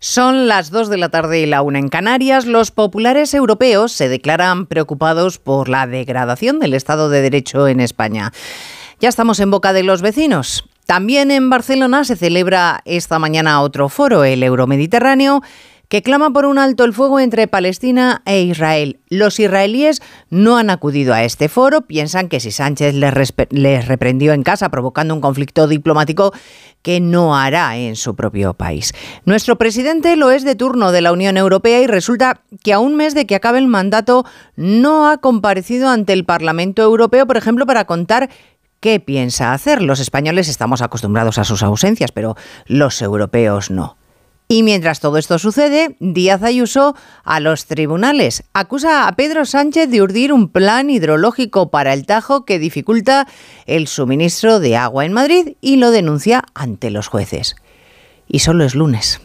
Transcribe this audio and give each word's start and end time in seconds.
Son 0.00 0.46
las 0.46 0.70
2 0.70 0.90
de 0.90 0.96
la 0.96 1.08
tarde 1.08 1.40
y 1.40 1.46
la 1.46 1.60
1 1.60 1.76
en 1.76 1.88
Canarias. 1.88 2.46
Los 2.46 2.70
populares 2.70 3.34
europeos 3.34 3.90
se 3.90 4.08
declaran 4.08 4.66
preocupados 4.66 5.38
por 5.38 5.68
la 5.68 5.88
degradación 5.88 6.60
del 6.60 6.74
Estado 6.74 7.10
de 7.10 7.20
Derecho 7.20 7.66
en 7.66 7.80
España. 7.80 8.32
Ya 9.00 9.08
estamos 9.08 9.40
en 9.40 9.50
boca 9.50 9.72
de 9.72 9.82
los 9.82 10.00
vecinos. 10.00 10.64
También 10.86 11.32
en 11.32 11.50
Barcelona 11.50 12.04
se 12.04 12.14
celebra 12.14 12.80
esta 12.84 13.18
mañana 13.18 13.60
otro 13.60 13.88
foro, 13.88 14.22
el 14.22 14.44
Euromediterráneo, 14.44 15.42
que 15.88 16.02
clama 16.02 16.30
por 16.30 16.44
un 16.44 16.58
alto 16.58 16.84
el 16.84 16.92
fuego 16.92 17.18
entre 17.18 17.48
Palestina 17.48 18.22
e 18.26 18.42
Israel. 18.42 19.00
Los 19.08 19.40
israelíes 19.40 20.02
no 20.28 20.58
han 20.58 20.70
acudido 20.70 21.14
a 21.14 21.24
este 21.24 21.48
foro, 21.48 21.82
piensan 21.82 22.28
que 22.28 22.40
si 22.40 22.50
Sánchez 22.50 22.94
les, 22.94 23.88
reprendió 23.88 24.32
en 24.34 24.42
casa 24.42 24.68
provocando 24.68 25.14
un 25.14 25.20
conflicto 25.20 25.66
diplomático 25.66 26.32
que 26.82 27.00
no 27.00 27.36
hará 27.36 27.76
en 27.76 27.96
su 27.96 28.14
propio 28.14 28.54
país. 28.54 28.92
Nuestro 29.24 29.56
presidente 29.56 30.16
lo 30.16 30.30
es 30.30 30.44
de 30.44 30.54
turno 30.54 30.92
de 30.92 31.00
la 31.00 31.12
Unión 31.12 31.36
Europea 31.36 31.80
y 31.80 31.86
resulta 31.86 32.42
que 32.62 32.72
a 32.72 32.78
un 32.78 32.94
mes 32.94 33.14
de 33.14 33.26
que 33.26 33.34
acabe 33.34 33.58
el 33.58 33.66
mandato 33.66 34.24
no 34.56 35.10
ha 35.10 35.18
comparecido 35.18 35.88
ante 35.88 36.12
el 36.12 36.24
Parlamento 36.24 36.82
Europeo, 36.82 37.26
por 37.26 37.36
ejemplo, 37.36 37.66
para 37.66 37.86
contar 37.86 38.28
qué 38.80 39.00
piensa 39.00 39.52
hacer. 39.52 39.82
Los 39.82 40.00
españoles 40.00 40.48
estamos 40.48 40.82
acostumbrados 40.82 41.38
a 41.38 41.44
sus 41.44 41.62
ausencias, 41.62 42.12
pero 42.12 42.36
los 42.66 43.02
europeos 43.02 43.70
no. 43.70 43.97
Y 44.50 44.62
mientras 44.62 45.00
todo 45.00 45.18
esto 45.18 45.38
sucede, 45.38 45.94
Díaz 46.00 46.42
Ayuso 46.42 46.96
a 47.22 47.38
los 47.38 47.66
tribunales 47.66 48.44
acusa 48.54 49.06
a 49.06 49.12
Pedro 49.12 49.44
Sánchez 49.44 49.90
de 49.90 50.00
urdir 50.00 50.32
un 50.32 50.48
plan 50.48 50.88
hidrológico 50.88 51.70
para 51.70 51.92
el 51.92 52.06
Tajo 52.06 52.46
que 52.46 52.58
dificulta 52.58 53.28
el 53.66 53.86
suministro 53.88 54.58
de 54.58 54.74
agua 54.74 55.04
en 55.04 55.12
Madrid 55.12 55.56
y 55.60 55.76
lo 55.76 55.90
denuncia 55.90 56.44
ante 56.54 56.90
los 56.90 57.08
jueces. 57.08 57.56
Y 58.26 58.38
solo 58.38 58.64
es 58.64 58.74
lunes. 58.74 59.20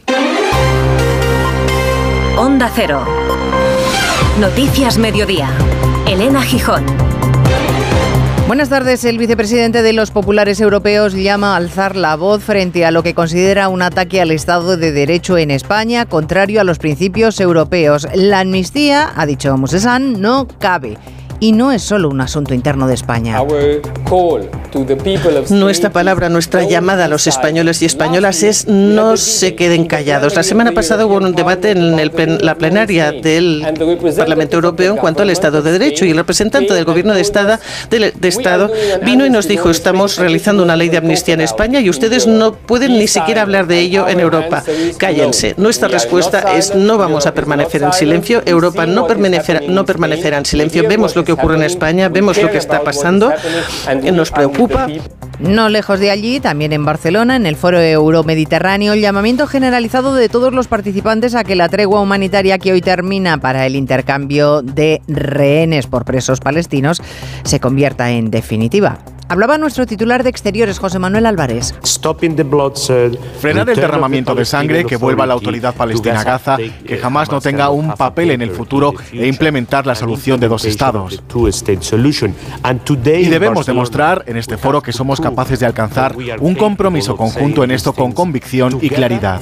Onda 2.36 2.70
Cero. 2.74 3.06
Noticias 4.38 4.98
Mediodía. 4.98 5.50
Elena 6.06 6.42
Gijón. 6.42 6.84
Buenas 8.46 8.68
tardes. 8.68 9.06
El 9.06 9.16
vicepresidente 9.16 9.80
de 9.80 9.94
los 9.94 10.10
populares 10.10 10.60
europeos 10.60 11.14
llama 11.14 11.54
a 11.54 11.56
alzar 11.56 11.96
la 11.96 12.14
voz 12.14 12.44
frente 12.44 12.84
a 12.84 12.90
lo 12.90 13.02
que 13.02 13.14
considera 13.14 13.68
un 13.68 13.80
ataque 13.80 14.20
al 14.20 14.30
Estado 14.30 14.76
de 14.76 14.92
Derecho 14.92 15.38
en 15.38 15.50
España, 15.50 16.04
contrario 16.04 16.60
a 16.60 16.64
los 16.64 16.78
principios 16.78 17.40
europeos. 17.40 18.06
La 18.14 18.40
amnistía, 18.40 19.12
ha 19.16 19.24
dicho 19.24 19.56
Mosesan, 19.56 20.20
no 20.20 20.46
cabe 20.58 20.98
y 21.40 21.52
no 21.52 21.72
es 21.72 21.82
solo 21.82 22.08
un 22.08 22.20
asunto 22.20 22.54
interno 22.54 22.86
de 22.86 22.94
España. 22.94 23.42
Nuestra 25.50 25.90
palabra, 25.90 26.28
nuestra 26.28 26.64
llamada 26.64 27.04
a 27.04 27.08
los 27.08 27.26
españoles 27.26 27.82
y 27.82 27.86
españolas 27.86 28.42
es 28.42 28.66
no 28.66 29.16
se 29.16 29.54
queden 29.54 29.86
callados. 29.86 30.34
La 30.34 30.42
semana 30.42 30.72
pasada 30.72 31.06
hubo 31.06 31.16
un 31.16 31.34
debate 31.34 31.70
en 31.70 31.96
la 32.44 32.54
plenaria 32.56 33.12
del 33.12 33.64
Parlamento 34.16 34.56
Europeo 34.56 34.92
en 34.92 34.98
cuanto 34.98 35.22
al 35.22 35.30
Estado 35.30 35.62
de 35.62 35.72
Derecho 35.72 36.04
y 36.04 36.10
el 36.10 36.16
representante 36.16 36.74
del 36.74 36.84
Gobierno 36.84 37.14
de 37.14 37.20
Estado, 37.20 37.58
de 37.90 38.28
Estado 38.28 38.70
vino 39.04 39.26
y 39.26 39.30
nos 39.30 39.48
dijo 39.48 39.70
estamos 39.70 40.18
realizando 40.18 40.62
una 40.62 40.76
ley 40.76 40.88
de 40.88 40.98
amnistía 40.98 41.34
en 41.34 41.40
España 41.40 41.80
y 41.80 41.90
ustedes 41.90 42.26
no 42.26 42.54
pueden 42.54 42.98
ni 42.98 43.06
siquiera 43.06 43.42
hablar 43.42 43.66
de 43.66 43.80
ello 43.80 44.08
en 44.08 44.20
Europa. 44.20 44.62
Cállense. 44.98 45.54
Nuestra 45.56 45.88
respuesta 45.88 46.56
es 46.56 46.74
no 46.74 46.98
vamos 46.98 47.26
a 47.26 47.34
permanecer 47.34 47.82
en 47.82 47.92
silencio. 47.92 48.42
Europa 48.46 48.86
no 48.86 49.06
permanecerá, 49.06 49.60
no 49.68 49.84
permanecerá 49.84 50.38
en 50.38 50.46
silencio. 50.46 50.84
Vemos 50.88 51.16
lo 51.16 51.23
que 51.24 51.32
ocurre 51.32 51.56
en 51.56 51.62
España, 51.62 52.08
vemos 52.08 52.40
lo 52.40 52.50
que 52.50 52.58
está 52.58 52.82
pasando, 52.82 53.32
nos 54.12 54.30
preocupa. 54.30 54.86
No 55.40 55.68
lejos 55.68 55.98
de 55.98 56.10
allí, 56.10 56.38
también 56.38 56.72
en 56.72 56.84
Barcelona, 56.84 57.34
en 57.34 57.46
el 57.46 57.56
Foro 57.56 57.80
Euromediterráneo, 57.80 58.92
el 58.92 59.00
llamamiento 59.00 59.48
generalizado 59.48 60.14
de 60.14 60.28
todos 60.28 60.52
los 60.52 60.68
participantes 60.68 61.34
a 61.34 61.42
que 61.42 61.56
la 61.56 61.68
tregua 61.68 62.00
humanitaria 62.00 62.58
que 62.58 62.72
hoy 62.72 62.80
termina 62.80 63.38
para 63.38 63.66
el 63.66 63.74
intercambio 63.74 64.62
de 64.62 65.02
rehenes 65.08 65.88
por 65.88 66.04
presos 66.04 66.38
palestinos 66.38 67.02
se 67.42 67.58
convierta 67.58 68.12
en 68.12 68.30
definitiva. 68.30 68.98
Hablaba 69.26 69.56
nuestro 69.56 69.86
titular 69.86 70.22
de 70.22 70.28
Exteriores, 70.28 70.78
José 70.78 70.98
Manuel 70.98 71.24
Álvarez. 71.24 71.74
Frenar 73.40 73.70
el 73.70 73.76
derramamiento 73.76 74.34
de 74.34 74.44
sangre, 74.44 74.84
que 74.84 74.96
vuelva 74.96 75.26
la 75.26 75.32
autoridad 75.32 75.74
palestina 75.74 76.20
a 76.20 76.24
Gaza, 76.24 76.56
que 76.56 76.98
jamás 76.98 77.30
no 77.30 77.40
tenga 77.40 77.70
un 77.70 77.94
papel 77.94 78.32
en 78.32 78.42
el 78.42 78.50
futuro 78.50 78.92
e 79.12 79.26
implementar 79.26 79.86
la 79.86 79.94
solución 79.94 80.38
de 80.40 80.48
dos 80.48 80.64
estados. 80.66 81.22
Y 83.04 83.24
debemos 83.26 83.66
demostrar 83.66 84.24
en 84.26 84.36
este 84.36 84.58
foro 84.58 84.82
que 84.82 84.92
somos 84.92 85.20
capaces 85.20 85.58
de 85.58 85.66
alcanzar 85.66 86.14
un 86.40 86.54
compromiso 86.54 87.16
conjunto 87.16 87.64
en 87.64 87.70
esto 87.70 87.94
con 87.94 88.12
convicción 88.12 88.78
y 88.82 88.90
claridad. 88.90 89.40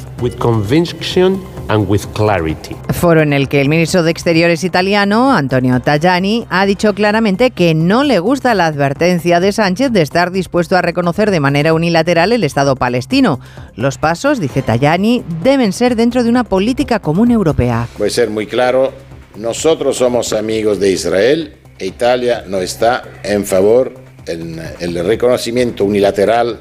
Foro 2.91 3.23
en 3.23 3.33
el 3.33 3.49
que 3.49 3.61
el 3.61 3.69
ministro 3.69 4.03
de 4.03 4.11
Exteriores 4.11 4.63
italiano, 4.63 5.33
Antonio 5.33 5.81
Tajani, 5.81 6.47
ha 6.51 6.67
dicho 6.67 6.95
claramente 6.95 7.51
que 7.51 7.75
no 7.75 8.05
le 8.05 8.19
gusta 8.19 8.55
la 8.55 8.67
advertencia 8.67 9.41
de 9.41 9.53
Sánchez 9.53 9.72
de 9.75 10.03
estar 10.03 10.31
dispuesto 10.31 10.77
a 10.77 10.83
reconocer 10.83 11.31
de 11.31 11.41
manera 11.41 11.73
unilateral 11.73 12.33
el 12.33 12.45
Estado 12.45 12.77
palestino. 12.77 13.41
Los 13.75 13.99
pasos, 13.99 14.39
dice 14.39 14.63
Tajani, 14.63 15.25
deben 15.43 15.73
ser 15.73 15.97
dentro 15.97 16.23
de 16.23 16.29
una 16.29 16.45
política 16.45 16.99
común 16.99 17.31
europea. 17.31 17.89
Puede 17.97 18.11
ser 18.11 18.31
muy 18.31 18.47
claro, 18.47 18.93
nosotros 19.37 19.97
somos 19.97 20.33
amigos 20.33 20.79
de 20.79 20.91
Israel 20.91 21.55
e 21.79 21.87
Italia 21.87 22.45
no 22.47 22.59
está 22.59 23.03
en 23.23 23.47
favor 23.47 23.95
del 24.27 25.05
reconocimiento 25.05 25.85
unilateral 25.85 26.61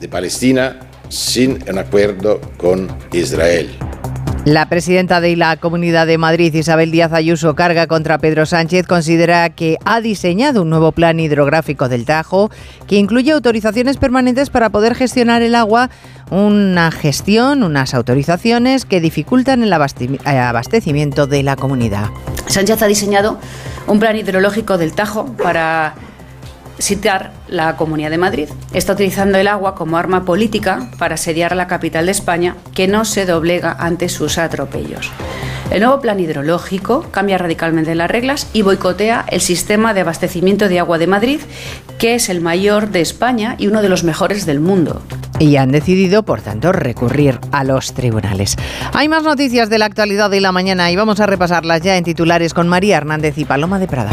de 0.00 0.08
Palestina 0.08 0.80
sin 1.08 1.62
un 1.68 1.78
acuerdo 1.78 2.40
con 2.56 2.88
Israel. 3.12 3.70
La 4.44 4.68
presidenta 4.68 5.20
de 5.20 5.36
la 5.36 5.56
Comunidad 5.56 6.08
de 6.08 6.18
Madrid, 6.18 6.52
Isabel 6.52 6.90
Díaz 6.90 7.12
Ayuso, 7.12 7.54
carga 7.54 7.86
contra 7.86 8.18
Pedro 8.18 8.44
Sánchez, 8.44 8.88
considera 8.88 9.48
que 9.50 9.76
ha 9.84 10.00
diseñado 10.00 10.62
un 10.62 10.70
nuevo 10.70 10.90
plan 10.90 11.20
hidrográfico 11.20 11.88
del 11.88 12.04
Tajo 12.04 12.50
que 12.88 12.96
incluye 12.96 13.30
autorizaciones 13.30 13.98
permanentes 13.98 14.50
para 14.50 14.70
poder 14.70 14.96
gestionar 14.96 15.42
el 15.42 15.54
agua, 15.54 15.90
una 16.32 16.90
gestión, 16.90 17.62
unas 17.62 17.94
autorizaciones 17.94 18.84
que 18.84 19.00
dificultan 19.00 19.62
el 19.62 19.72
abastecimiento 19.72 21.28
de 21.28 21.44
la 21.44 21.54
comunidad. 21.54 22.06
Sánchez 22.48 22.82
ha 22.82 22.86
diseñado 22.88 23.38
un 23.86 24.00
plan 24.00 24.16
hidrológico 24.16 24.76
del 24.76 24.92
Tajo 24.92 25.26
para 25.36 25.94
citar 26.82 27.32
la 27.48 27.76
Comunidad 27.76 28.10
de 28.10 28.18
Madrid. 28.18 28.48
Está 28.74 28.94
utilizando 28.94 29.38
el 29.38 29.46
agua 29.46 29.74
como 29.74 29.96
arma 29.96 30.24
política 30.24 30.90
para 30.98 31.14
asediar 31.14 31.54
la 31.54 31.68
capital 31.68 32.06
de 32.06 32.12
España, 32.12 32.56
que 32.74 32.88
no 32.88 33.04
se 33.04 33.24
doblega 33.24 33.76
ante 33.78 34.08
sus 34.08 34.38
atropellos. 34.38 35.10
El 35.70 35.80
nuevo 35.80 36.00
plan 36.00 36.20
hidrológico 36.20 37.06
cambia 37.10 37.38
radicalmente 37.38 37.94
las 37.94 38.10
reglas 38.10 38.48
y 38.52 38.62
boicotea 38.62 39.24
el 39.28 39.40
sistema 39.40 39.94
de 39.94 40.02
abastecimiento 40.02 40.68
de 40.68 40.80
agua 40.80 40.98
de 40.98 41.06
Madrid, 41.06 41.40
que 41.98 42.14
es 42.14 42.28
el 42.28 42.40
mayor 42.40 42.90
de 42.90 43.00
España 43.00 43.54
y 43.58 43.68
uno 43.68 43.80
de 43.80 43.88
los 43.88 44.04
mejores 44.04 44.44
del 44.44 44.60
mundo. 44.60 45.00
Y 45.38 45.56
han 45.56 45.72
decidido, 45.72 46.24
por 46.24 46.42
tanto, 46.42 46.72
recurrir 46.72 47.38
a 47.52 47.64
los 47.64 47.94
tribunales. 47.94 48.56
Hay 48.92 49.08
más 49.08 49.22
noticias 49.22 49.70
de 49.70 49.78
la 49.78 49.86
actualidad 49.86 50.30
de 50.30 50.40
la 50.40 50.52
mañana 50.52 50.90
y 50.90 50.96
vamos 50.96 51.20
a 51.20 51.26
repasarlas 51.26 51.80
ya 51.80 51.96
en 51.96 52.04
titulares 52.04 52.52
con 52.52 52.68
María 52.68 52.98
Hernández 52.98 53.38
y 53.38 53.44
Paloma 53.44 53.78
de 53.78 53.86
Prada. 53.86 54.10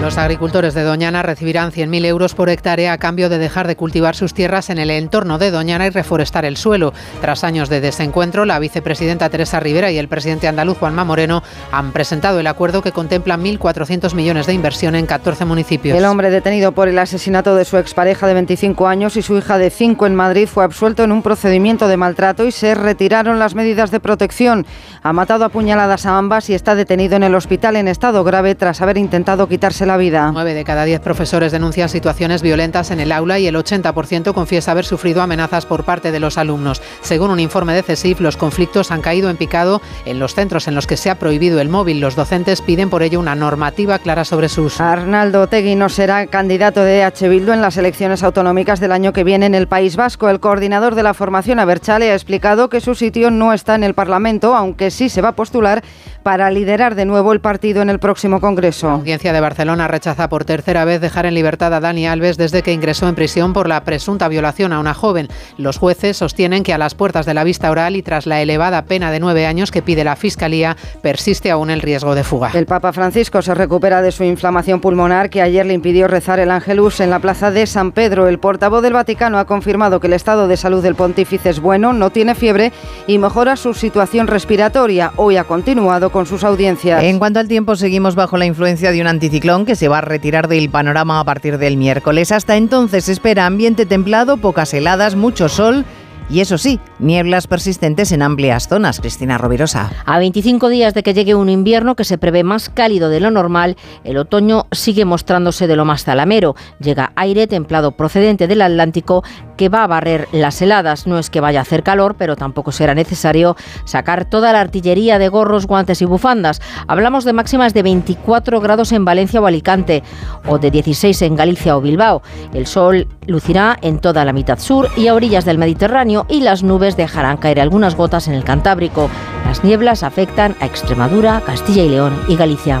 Los 0.00 0.16
agricultores 0.16 0.74
de 0.74 0.84
Doñana 0.84 1.22
recibirán 1.22 1.72
100.000 1.72 2.06
euros 2.06 2.34
por 2.34 2.50
hectárea 2.50 2.92
a 2.92 2.98
cambio 2.98 3.28
de 3.28 3.38
dejar 3.38 3.66
de 3.66 3.74
cultivar 3.74 4.14
sus 4.14 4.32
tierras 4.32 4.70
en 4.70 4.78
el 4.78 4.90
entorno 4.90 5.38
de 5.38 5.50
Doñana 5.50 5.86
y 5.86 5.90
reforestar 5.90 6.44
el 6.44 6.56
suelo. 6.56 6.94
Tras 7.20 7.42
años 7.42 7.68
de 7.68 7.80
desencuentro, 7.80 8.44
la 8.44 8.60
vicepresidenta 8.60 9.28
Teresa 9.28 9.58
Rivera 9.58 9.90
y 9.90 9.98
el 9.98 10.06
presidente 10.06 10.46
andaluz 10.46 10.78
Juanma 10.78 11.04
Moreno 11.04 11.42
han 11.72 11.90
presentado 11.90 12.38
el 12.38 12.46
acuerdo 12.46 12.80
que 12.80 12.92
contempla 12.92 13.36
1.400 13.36 14.14
millones 14.14 14.46
de 14.46 14.54
inversión 14.54 14.94
en 14.94 15.04
14 15.04 15.44
municipios. 15.44 15.98
El 15.98 16.04
hombre 16.04 16.30
detenido 16.30 16.72
por 16.72 16.88
el 16.88 16.98
asesinato 16.98 17.56
de 17.56 17.64
su 17.64 17.76
expareja 17.76 18.28
de 18.28 18.34
25 18.34 18.86
años 18.86 19.16
y 19.16 19.22
su 19.22 19.36
hija 19.36 19.58
de 19.58 19.68
5 19.68 20.06
en 20.06 20.14
Madrid 20.14 20.46
fue 20.46 20.62
absuelto 20.62 21.02
en 21.02 21.10
un 21.10 21.22
procedimiento 21.22 21.88
de 21.88 21.96
maltrato 21.96 22.46
y 22.46 22.52
se 22.52 22.76
retiraron 22.76 23.40
las 23.40 23.56
medidas 23.56 23.90
de 23.90 23.98
protección. 23.98 24.64
Ha 25.02 25.12
matado 25.12 25.44
a 25.44 25.48
puñaladas 25.50 26.06
a 26.06 26.16
ambas 26.16 26.48
y 26.48 26.54
está 26.54 26.76
detenido 26.76 27.16
en 27.16 27.24
el 27.24 27.34
hospital 27.34 27.76
en 27.76 27.88
estado 27.88 28.24
grave 28.24 28.54
tras 28.54 28.80
haber 28.80 28.96
intentado 28.96 29.48
quitarse 29.48 29.84
la 29.84 29.97
vida. 29.98 30.30
Nueve 30.32 30.54
de 30.54 30.64
cada 30.64 30.84
diez 30.84 31.00
profesores 31.00 31.52
denuncian 31.52 31.88
situaciones 31.88 32.40
violentas 32.42 32.90
en 32.90 33.00
el 33.00 33.12
aula 33.12 33.38
y 33.38 33.46
el 33.46 33.56
80% 33.56 34.32
confiesa 34.32 34.70
haber 34.70 34.84
sufrido 34.84 35.20
amenazas 35.20 35.66
por 35.66 35.84
parte 35.84 36.12
de 36.12 36.20
los 36.20 36.38
alumnos. 36.38 36.80
Según 37.02 37.30
un 37.30 37.40
informe 37.40 37.74
de 37.74 37.82
CESIF, 37.82 38.20
los 38.20 38.36
conflictos 38.36 38.90
han 38.90 39.02
caído 39.02 39.28
en 39.28 39.36
picado 39.36 39.82
en 40.06 40.18
los 40.18 40.34
centros 40.34 40.68
en 40.68 40.74
los 40.74 40.86
que 40.86 40.96
se 40.96 41.10
ha 41.10 41.18
prohibido 41.18 41.60
el 41.60 41.68
móvil. 41.68 42.00
Los 42.00 42.16
docentes 42.16 42.62
piden 42.62 42.90
por 42.90 43.02
ello 43.02 43.20
una 43.20 43.34
normativa 43.34 43.98
clara 43.98 44.24
sobre 44.24 44.48
su 44.48 44.62
uso. 44.64 44.82
Arnaldo 44.82 45.46
Tegui 45.48 45.74
no 45.74 45.88
será 45.88 46.26
candidato 46.26 46.82
de 46.82 47.00
EH 47.00 47.28
Bildu 47.28 47.52
en 47.52 47.60
las 47.60 47.76
elecciones 47.76 48.22
autonómicas 48.22 48.80
del 48.80 48.92
año 48.92 49.12
que 49.12 49.24
viene 49.24 49.46
en 49.46 49.54
el 49.54 49.68
País 49.68 49.96
Vasco. 49.96 50.28
El 50.28 50.40
coordinador 50.40 50.94
de 50.94 51.02
la 51.02 51.14
formación 51.14 51.58
Aberchale 51.58 52.10
ha 52.10 52.14
explicado 52.14 52.68
que 52.68 52.80
su 52.80 52.94
sitio 52.94 53.30
no 53.30 53.52
está 53.52 53.74
en 53.74 53.84
el 53.84 53.94
Parlamento, 53.94 54.54
aunque 54.54 54.90
sí 54.90 55.08
se 55.08 55.22
va 55.22 55.30
a 55.30 55.36
postular 55.36 55.82
para 56.22 56.50
liderar 56.50 56.94
de 56.94 57.04
nuevo 57.04 57.32
el 57.32 57.40
partido 57.40 57.82
en 57.82 57.90
el 57.90 57.98
próximo 57.98 58.40
Congreso. 58.40 58.88
La 58.88 58.94
audiencia 58.94 59.32
de 59.32 59.40
Barcelona 59.40 59.88
rechaza 59.88 60.28
por 60.28 60.44
tercera 60.44 60.84
vez 60.84 61.00
dejar 61.00 61.26
en 61.26 61.34
libertad 61.34 61.72
a 61.74 61.80
Dani 61.80 62.06
Alves 62.06 62.36
desde 62.36 62.62
que 62.62 62.72
ingresó 62.72 63.08
en 63.08 63.14
prisión 63.14 63.52
por 63.52 63.68
la 63.68 63.84
presunta 63.84 64.28
violación 64.28 64.72
a 64.72 64.80
una 64.80 64.94
joven. 64.94 65.28
Los 65.56 65.78
jueces 65.78 66.16
sostienen 66.16 66.62
que 66.62 66.72
a 66.72 66.78
las 66.78 66.94
puertas 66.94 67.26
de 67.26 67.34
la 67.34 67.44
vista 67.44 67.70
oral 67.70 67.96
y 67.96 68.02
tras 68.02 68.26
la 68.26 68.40
elevada 68.42 68.84
pena 68.84 69.10
de 69.10 69.20
nueve 69.20 69.46
años 69.46 69.70
que 69.70 69.82
pide 69.82 70.04
la 70.04 70.16
Fiscalía, 70.16 70.76
persiste 71.02 71.50
aún 71.50 71.70
el 71.70 71.80
riesgo 71.80 72.14
de 72.14 72.24
fuga. 72.24 72.50
El 72.54 72.66
Papa 72.66 72.92
Francisco 72.92 73.42
se 73.42 73.54
recupera 73.54 74.02
de 74.02 74.12
su 74.12 74.24
inflamación 74.24 74.80
pulmonar 74.80 75.30
que 75.30 75.42
ayer 75.42 75.64
le 75.66 75.74
impidió 75.74 76.08
rezar 76.08 76.40
el 76.40 76.50
Ángelus 76.50 77.00
en 77.00 77.10
la 77.10 77.20
plaza 77.20 77.50
de 77.50 77.66
San 77.66 77.92
Pedro. 77.92 78.28
El 78.28 78.38
portavoz 78.38 78.82
del 78.82 78.92
Vaticano 78.92 79.38
ha 79.38 79.46
confirmado 79.46 80.00
que 80.00 80.06
el 80.06 80.12
estado 80.12 80.48
de 80.48 80.56
salud 80.56 80.82
del 80.82 80.94
pontífice 80.94 81.50
es 81.50 81.60
bueno, 81.60 81.92
no 81.92 82.10
tiene 82.10 82.34
fiebre 82.34 82.72
y 83.06 83.18
mejora 83.18 83.56
su 83.56 83.74
situación 83.74 84.26
respiratoria. 84.26 85.12
Hoy 85.16 85.36
ha 85.36 85.44
continuado 85.44 86.07
con 86.10 86.26
sus 86.26 86.44
audiencias. 86.44 87.02
En 87.02 87.18
cuanto 87.18 87.40
al 87.40 87.48
tiempo, 87.48 87.76
seguimos 87.76 88.14
bajo 88.14 88.36
la 88.36 88.46
influencia 88.46 88.90
de 88.90 89.00
un 89.00 89.06
anticiclón 89.06 89.66
que 89.66 89.76
se 89.76 89.88
va 89.88 89.98
a 89.98 90.02
retirar 90.02 90.48
del 90.48 90.70
panorama 90.70 91.20
a 91.20 91.24
partir 91.24 91.58
del 91.58 91.76
miércoles. 91.76 92.32
Hasta 92.32 92.56
entonces 92.56 93.08
espera 93.08 93.46
ambiente 93.46 93.86
templado, 93.86 94.36
pocas 94.36 94.72
heladas, 94.74 95.16
mucho 95.16 95.48
sol 95.48 95.84
y 96.30 96.40
eso 96.40 96.58
sí, 96.58 96.80
nieblas 96.98 97.46
persistentes 97.46 98.12
en 98.12 98.22
amplias 98.22 98.68
zonas. 98.68 99.00
Cristina 99.00 99.38
Rovirosa. 99.38 99.90
A 100.04 100.18
25 100.18 100.68
días 100.68 100.94
de 100.94 101.02
que 101.02 101.14
llegue 101.14 101.34
un 101.34 101.48
invierno 101.48 101.96
que 101.96 102.04
se 102.04 102.18
prevé 102.18 102.44
más 102.44 102.68
cálido 102.68 103.08
de 103.08 103.20
lo 103.20 103.30
normal, 103.30 103.76
el 104.04 104.16
otoño 104.16 104.66
sigue 104.72 105.04
mostrándose 105.04 105.66
de 105.66 105.76
lo 105.76 105.84
más 105.84 106.04
zalamero. 106.04 106.54
Llega 106.80 107.12
aire 107.16 107.46
templado 107.46 107.92
procedente 107.92 108.46
del 108.46 108.62
Atlántico 108.62 109.22
que 109.56 109.68
va 109.68 109.84
a 109.84 109.86
barrer 109.86 110.28
las 110.32 110.62
heladas. 110.62 111.06
No 111.06 111.18
es 111.18 111.30
que 111.30 111.40
vaya 111.40 111.58
a 111.58 111.62
hacer 111.62 111.82
calor, 111.82 112.16
pero 112.16 112.36
tampoco 112.36 112.72
será 112.72 112.94
necesario 112.94 113.56
sacar 113.84 114.24
toda 114.28 114.52
la 114.52 114.60
artillería 114.60 115.18
de 115.18 115.28
gorros, 115.28 115.66
guantes 115.66 116.00
y 116.02 116.04
bufandas. 116.04 116.60
Hablamos 116.86 117.24
de 117.24 117.32
máximas 117.32 117.74
de 117.74 117.82
24 117.82 118.60
grados 118.60 118.92
en 118.92 119.04
Valencia 119.04 119.40
o 119.40 119.46
Alicante 119.46 120.02
o 120.46 120.58
de 120.58 120.70
16 120.70 121.22
en 121.22 121.36
Galicia 121.36 121.76
o 121.76 121.80
Bilbao. 121.80 122.22
El 122.54 122.66
sol 122.66 123.06
lucirá 123.26 123.76
en 123.82 123.98
toda 123.98 124.24
la 124.24 124.32
mitad 124.32 124.58
sur 124.58 124.88
y 124.96 125.08
a 125.08 125.14
orillas 125.14 125.44
del 125.44 125.58
Mediterráneo 125.58 126.26
y 126.28 126.40
las 126.40 126.62
nubes 126.62 126.87
dejarán 126.96 127.36
caer 127.36 127.60
algunas 127.60 127.94
gotas 127.96 128.28
en 128.28 128.34
el 128.34 128.44
Cantábrico. 128.44 129.10
Las 129.46 129.64
nieblas 129.64 130.02
afectan 130.02 130.56
a 130.60 130.66
Extremadura, 130.66 131.42
Castilla 131.44 131.82
y 131.82 131.88
León 131.88 132.20
y 132.28 132.36
Galicia. 132.36 132.80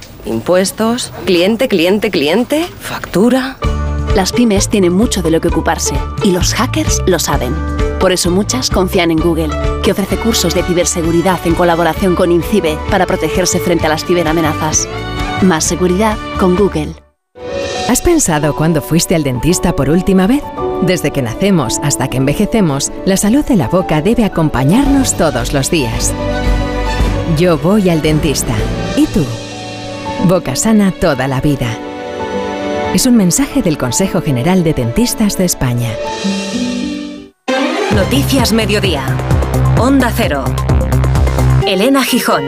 impuestos, 0.25 1.11
cliente, 1.25 1.67
cliente, 1.67 2.11
cliente, 2.11 2.65
factura. 2.79 3.57
Las 4.15 4.31
pymes 4.33 4.69
tienen 4.69 4.93
mucho 4.93 5.21
de 5.21 5.31
lo 5.31 5.39
que 5.41 5.47
ocuparse 5.47 5.95
y 6.23 6.31
los 6.31 6.53
hackers 6.53 7.01
lo 7.07 7.19
saben. 7.19 7.55
Por 7.99 8.11
eso 8.11 8.31
muchas 8.31 8.69
confían 8.69 9.11
en 9.11 9.17
Google, 9.17 9.49
que 9.83 9.91
ofrece 9.91 10.17
cursos 10.17 10.55
de 10.55 10.63
ciberseguridad 10.63 11.39
en 11.45 11.55
colaboración 11.55 12.15
con 12.15 12.31
INCIBE 12.31 12.77
para 12.89 13.05
protegerse 13.05 13.59
frente 13.59 13.85
a 13.85 13.89
las 13.89 14.05
ciberamenazas. 14.05 14.87
Más 15.41 15.63
seguridad 15.63 16.17
con 16.39 16.55
Google. 16.55 16.95
¿Has 17.89 18.01
pensado 18.01 18.55
cuándo 18.55 18.81
fuiste 18.81 19.15
al 19.15 19.23
dentista 19.23 19.75
por 19.75 19.89
última 19.89 20.25
vez? 20.25 20.41
Desde 20.81 21.11
que 21.11 21.21
nacemos 21.21 21.79
hasta 21.83 22.07
que 22.07 22.17
envejecemos, 22.17 22.91
la 23.05 23.17
salud 23.17 23.45
de 23.45 23.55
la 23.55 23.67
boca 23.67 24.01
debe 24.01 24.25
acompañarnos 24.25 25.15
todos 25.15 25.53
los 25.53 25.69
días. 25.69 26.11
Yo 27.37 27.57
voy 27.57 27.89
al 27.89 28.01
dentista. 28.01 28.55
¿Y 28.95 29.05
tú? 29.07 29.25
Boca 30.27 30.55
sana 30.55 30.91
toda 30.91 31.27
la 31.27 31.41
vida. 31.41 31.77
Es 32.93 33.05
un 33.05 33.15
mensaje 33.15 33.61
del 33.61 33.77
Consejo 33.77 34.21
General 34.21 34.63
de 34.63 34.73
Dentistas 34.73 35.37
de 35.37 35.45
España. 35.45 35.89
Noticias 37.95 38.53
Mediodía. 38.53 39.03
Onda 39.79 40.11
Cero. 40.15 40.45
Elena 41.65 42.03
Gijón. 42.03 42.43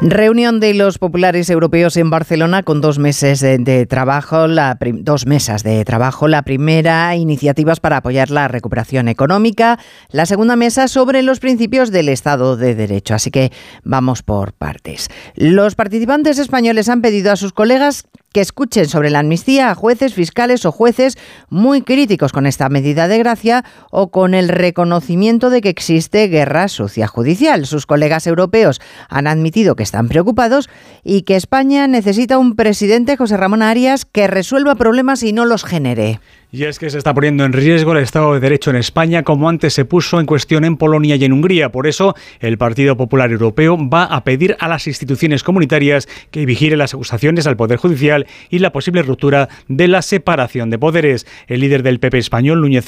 Reunión 0.00 0.60
de 0.60 0.74
los 0.74 0.98
populares 0.98 1.50
europeos 1.50 1.96
en 1.96 2.08
Barcelona 2.08 2.62
con 2.62 2.80
dos 2.80 3.00
meses 3.00 3.40
de, 3.40 3.86
trabajo, 3.86 4.46
la 4.46 4.78
dos 4.80 5.26
mesas 5.26 5.64
de 5.64 5.84
trabajo. 5.84 6.28
La 6.28 6.42
primera, 6.42 7.16
iniciativas 7.16 7.80
para 7.80 7.96
apoyar 7.96 8.30
la 8.30 8.46
recuperación 8.46 9.08
económica. 9.08 9.76
La 10.12 10.24
segunda 10.24 10.54
mesa 10.54 10.86
sobre 10.86 11.22
los 11.22 11.40
principios 11.40 11.90
del 11.90 12.08
Estado 12.08 12.56
de 12.56 12.76
Derecho. 12.76 13.16
Así 13.16 13.32
que 13.32 13.50
vamos 13.82 14.22
por 14.22 14.52
partes. 14.52 15.08
Los 15.34 15.74
participantes 15.74 16.38
españoles 16.38 16.88
han 16.88 17.02
pedido 17.02 17.32
a 17.32 17.36
sus 17.36 17.52
colegas 17.52 18.06
que 18.32 18.40
escuchen 18.40 18.88
sobre 18.88 19.10
la 19.10 19.20
amnistía 19.20 19.70
a 19.70 19.74
jueces, 19.74 20.14
fiscales 20.14 20.64
o 20.66 20.72
jueces 20.72 21.16
muy 21.48 21.82
críticos 21.82 22.32
con 22.32 22.46
esta 22.46 22.68
medida 22.68 23.08
de 23.08 23.18
gracia 23.18 23.64
o 23.90 24.10
con 24.10 24.34
el 24.34 24.48
reconocimiento 24.48 25.50
de 25.50 25.60
que 25.60 25.70
existe 25.70 26.28
guerra 26.28 26.68
sucia 26.68 27.06
judicial. 27.06 27.66
Sus 27.66 27.86
colegas 27.86 28.26
europeos 28.26 28.80
han 29.08 29.26
admitido 29.26 29.76
que 29.76 29.82
están 29.82 30.08
preocupados 30.08 30.68
y 31.04 31.22
que 31.22 31.36
España 31.36 31.86
necesita 31.86 32.38
un 32.38 32.54
presidente, 32.54 33.16
José 33.16 33.36
Ramón 33.36 33.62
Arias, 33.62 34.04
que 34.04 34.26
resuelva 34.26 34.74
problemas 34.74 35.22
y 35.22 35.32
no 35.32 35.44
los 35.44 35.64
genere. 35.64 36.20
Y 36.50 36.64
es 36.64 36.78
que 36.78 36.88
se 36.88 36.96
está 36.96 37.12
poniendo 37.12 37.44
en 37.44 37.52
riesgo 37.52 37.92
el 37.92 38.02
Estado 38.02 38.32
de 38.32 38.40
Derecho 38.40 38.70
en 38.70 38.76
España, 38.76 39.22
como 39.22 39.50
antes 39.50 39.74
se 39.74 39.84
puso 39.84 40.18
en 40.18 40.24
cuestión 40.24 40.64
en 40.64 40.78
Polonia 40.78 41.16
y 41.16 41.24
en 41.26 41.34
Hungría. 41.34 41.70
Por 41.70 41.86
eso, 41.86 42.14
el 42.40 42.56
Partido 42.56 42.96
Popular 42.96 43.30
Europeo 43.30 43.76
va 43.76 44.04
a 44.04 44.24
pedir 44.24 44.56
a 44.58 44.66
las 44.66 44.86
instituciones 44.86 45.42
comunitarias 45.42 46.08
que 46.30 46.46
vigilen 46.46 46.78
las 46.78 46.94
acusaciones 46.94 47.46
al 47.46 47.58
Poder 47.58 47.76
Judicial 47.76 48.26
y 48.48 48.60
la 48.60 48.72
posible 48.72 49.02
ruptura 49.02 49.50
de 49.68 49.88
la 49.88 50.00
separación 50.00 50.70
de 50.70 50.78
poderes. 50.78 51.26
El 51.48 51.60
líder 51.60 51.82
del 51.82 52.00
PP 52.00 52.16
español, 52.16 52.62
Núñez 52.62 52.86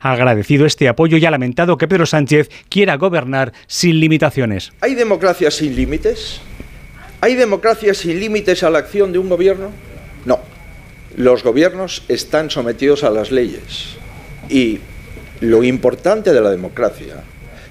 ha 0.00 0.12
agradecido 0.12 0.66
este 0.66 0.88
apoyo 0.88 1.16
y 1.16 1.24
ha 1.26 1.30
lamentado 1.30 1.78
que 1.78 1.86
Pedro 1.86 2.06
Sánchez 2.06 2.50
quiera 2.68 2.96
gobernar 2.96 3.52
sin 3.68 4.00
limitaciones. 4.00 4.72
¿Hay 4.80 4.96
democracia 4.96 5.52
sin 5.52 5.76
límites? 5.76 6.40
¿Hay 7.20 7.36
democracia 7.36 7.94
sin 7.94 8.18
límites 8.18 8.64
a 8.64 8.70
la 8.70 8.80
acción 8.80 9.12
de 9.12 9.20
un 9.20 9.28
gobierno? 9.28 9.70
Los 11.16 11.42
gobiernos 11.42 12.02
están 12.08 12.50
sometidos 12.50 13.02
a 13.02 13.08
las 13.08 13.30
leyes. 13.30 13.96
Y 14.50 14.80
lo 15.40 15.64
importante 15.64 16.34
de 16.34 16.42
la 16.42 16.50
democracia 16.50 17.24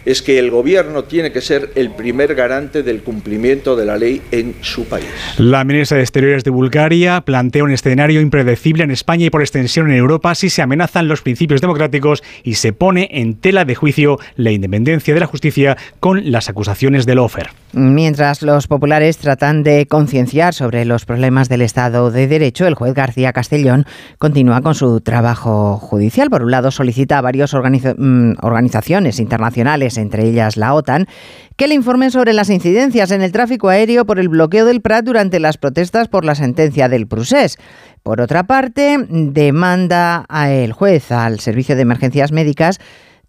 es 0.06 0.22
que 0.22 0.40
el 0.40 0.52
gobierno 0.52 1.04
tiene 1.04 1.32
que 1.32 1.42
ser 1.42 1.72
el 1.76 1.92
primer 1.92 2.36
garante 2.36 2.84
del 2.84 3.02
cumplimiento 3.02 3.76
de 3.76 3.86
la 3.86 3.98
ley 3.98 4.22
en 4.32 4.56
su 4.62 4.86
país. 4.86 5.06
La 5.38 5.64
ministra 5.64 5.98
de 5.98 6.04
Exteriores 6.04 6.44
de 6.44 6.52
Bulgaria 6.52 7.22
plantea 7.22 7.64
un 7.64 7.72
escenario 7.72 8.22
impredecible 8.22 8.84
en 8.84 8.92
España 8.92 9.26
y 9.26 9.30
por 9.30 9.42
extensión 9.42 9.90
en 9.90 9.98
Europa 9.98 10.36
si 10.36 10.50
se 10.50 10.62
amenazan 10.62 11.08
los 11.08 11.22
principios 11.22 11.62
democráticos 11.62 12.24
y 12.44 12.56
se 12.56 12.74
pone 12.74 13.10
en 13.12 13.36
tela 13.36 13.66
de 13.66 13.76
juicio 13.76 14.20
la 14.36 14.52
independencia 14.52 15.14
de 15.14 15.20
la 15.20 15.26
justicia 15.26 15.78
con 16.00 16.32
las 16.32 16.50
acusaciones 16.50 17.06
del 17.06 17.20
OFER. 17.20 17.50
Mientras 17.74 18.42
los 18.42 18.68
populares 18.68 19.18
tratan 19.18 19.64
de 19.64 19.86
concienciar 19.88 20.54
sobre 20.54 20.86
los 20.86 21.06
problemas 21.06 21.50
del 21.50 21.62
Estado 21.62 22.12
de 22.12 22.28
Derecho, 22.28 22.68
el 22.68 22.76
juez 22.76 22.94
García 22.94 23.34
Castellón 23.34 23.86
continúa 24.18 24.62
con 24.62 24.76
su 24.76 25.02
trabajo 25.02 25.78
judicial. 25.78 26.30
Por 26.30 26.44
un 26.44 26.52
lado, 26.52 26.72
solicita 26.72 27.18
a 27.18 27.22
varias 27.22 27.54
mm, 27.54 28.34
organizaciones 28.42 29.20
internacionales 29.20 29.95
entre 29.98 30.26
ellas 30.28 30.58
la 30.58 30.74
OTAN, 30.74 31.08
que 31.56 31.68
le 31.68 31.76
informen 31.76 32.12
sobre 32.12 32.34
las 32.34 32.50
incidencias 32.50 33.12
en 33.12 33.22
el 33.22 33.32
tráfico 33.32 33.70
aéreo 33.70 34.06
por 34.06 34.20
el 34.20 34.30
bloqueo 34.30 34.66
del 34.66 34.82
Prat 34.82 35.06
durante 35.06 35.40
las 35.40 35.58
protestas 35.58 36.08
por 36.08 36.26
la 36.26 36.36
sentencia 36.36 36.90
del 36.90 37.08
Prusés. 37.08 37.58
Por 38.04 38.22
otra 38.22 38.44
parte, 38.44 38.98
demanda 39.10 40.26
a 40.30 40.52
el 40.52 40.74
juez 40.74 41.12
al 41.12 41.40
Servicio 41.40 41.76
de 41.76 41.82
Emergencias 41.84 42.32
Médicas 42.32 42.80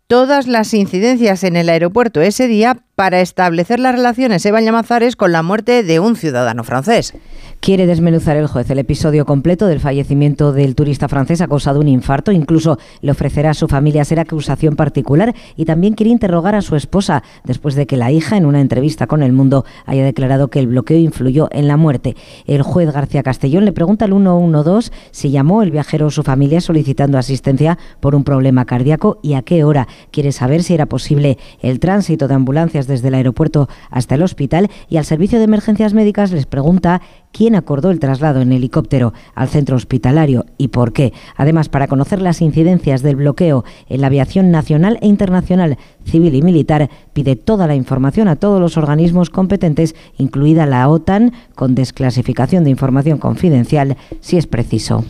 todas 0.06 0.46
las 0.46 0.73
incidencias 0.75 1.44
en 1.44 1.56
el 1.56 1.68
aeropuerto 1.68 2.20
ese 2.20 2.46
día 2.46 2.85
para 2.96 3.20
establecer 3.20 3.78
las 3.78 3.94
relaciones 3.94 4.44
Eva 4.46 4.62
Llamazares 4.62 5.16
con 5.16 5.30
la 5.30 5.42
muerte 5.42 5.82
de 5.82 6.00
un 6.00 6.16
ciudadano 6.16 6.64
francés. 6.64 7.12
Quiere 7.60 7.86
desmenuzar 7.86 8.36
el 8.36 8.46
juez 8.46 8.70
el 8.70 8.78
episodio 8.78 9.26
completo 9.26 9.66
del 9.66 9.80
fallecimiento 9.80 10.52
del 10.52 10.74
turista 10.74 11.08
francés 11.08 11.42
ha 11.42 11.48
causado 11.48 11.80
un 11.80 11.88
infarto. 11.88 12.32
Incluso 12.32 12.78
le 13.02 13.10
ofrecerá 13.10 13.50
a 13.50 13.54
su 13.54 13.68
familia 13.68 14.04
ser 14.04 14.20
acusación 14.20 14.76
particular 14.76 15.34
y 15.56 15.66
también 15.66 15.94
quiere 15.94 16.10
interrogar 16.10 16.54
a 16.54 16.62
su 16.62 16.74
esposa 16.74 17.22
después 17.44 17.74
de 17.74 17.86
que 17.86 17.96
la 17.98 18.12
hija, 18.12 18.36
en 18.36 18.46
una 18.46 18.60
entrevista 18.60 19.06
con 19.06 19.22
El 19.22 19.32
Mundo, 19.32 19.66
haya 19.84 20.04
declarado 20.04 20.48
que 20.48 20.60
el 20.60 20.68
bloqueo 20.68 20.98
influyó 20.98 21.48
en 21.50 21.68
la 21.68 21.76
muerte. 21.76 22.16
El 22.46 22.62
juez 22.62 22.90
García 22.92 23.22
Castellón 23.22 23.66
le 23.66 23.72
pregunta 23.72 24.06
al 24.06 24.12
112 24.12 24.90
si 25.10 25.30
llamó 25.30 25.62
el 25.62 25.70
viajero 25.70 26.06
o 26.06 26.10
su 26.10 26.22
familia 26.22 26.60
solicitando 26.60 27.18
asistencia 27.18 27.78
por 28.00 28.14
un 28.14 28.24
problema 28.24 28.64
cardíaco 28.64 29.18
y 29.22 29.34
a 29.34 29.42
qué 29.42 29.64
hora. 29.64 29.86
Quiere 30.12 30.32
saber 30.32 30.62
si 30.62 30.72
era 30.72 30.86
posible 30.86 31.36
el 31.60 31.78
tránsito 31.80 32.28
de 32.28 32.34
ambulancias 32.34 32.85
desde 32.86 33.08
el 33.08 33.14
aeropuerto 33.14 33.68
hasta 33.90 34.14
el 34.14 34.22
hospital 34.22 34.70
y 34.88 34.96
al 34.96 35.04
servicio 35.04 35.38
de 35.38 35.44
emergencias 35.44 35.94
médicas 35.94 36.32
les 36.32 36.46
pregunta 36.46 37.00
quién 37.32 37.54
acordó 37.54 37.90
el 37.90 38.00
traslado 38.00 38.40
en 38.40 38.52
helicóptero 38.52 39.12
al 39.34 39.48
centro 39.48 39.76
hospitalario 39.76 40.46
y 40.58 40.68
por 40.68 40.92
qué. 40.92 41.12
Además, 41.36 41.68
para 41.68 41.88
conocer 41.88 42.22
las 42.22 42.40
incidencias 42.40 43.02
del 43.02 43.16
bloqueo 43.16 43.64
en 43.88 44.00
la 44.00 44.06
aviación 44.06 44.50
nacional 44.50 44.98
e 45.02 45.06
internacional, 45.06 45.76
civil 46.04 46.34
y 46.34 46.42
militar, 46.42 46.88
pide 47.12 47.36
toda 47.36 47.66
la 47.66 47.74
información 47.74 48.28
a 48.28 48.36
todos 48.36 48.60
los 48.60 48.76
organismos 48.76 49.30
competentes, 49.30 49.94
incluida 50.16 50.66
la 50.66 50.88
OTAN, 50.88 51.32
con 51.54 51.74
desclasificación 51.74 52.64
de 52.64 52.70
información 52.70 53.18
confidencial 53.18 53.96
si 54.20 54.36
es 54.36 54.46
preciso. 54.46 55.04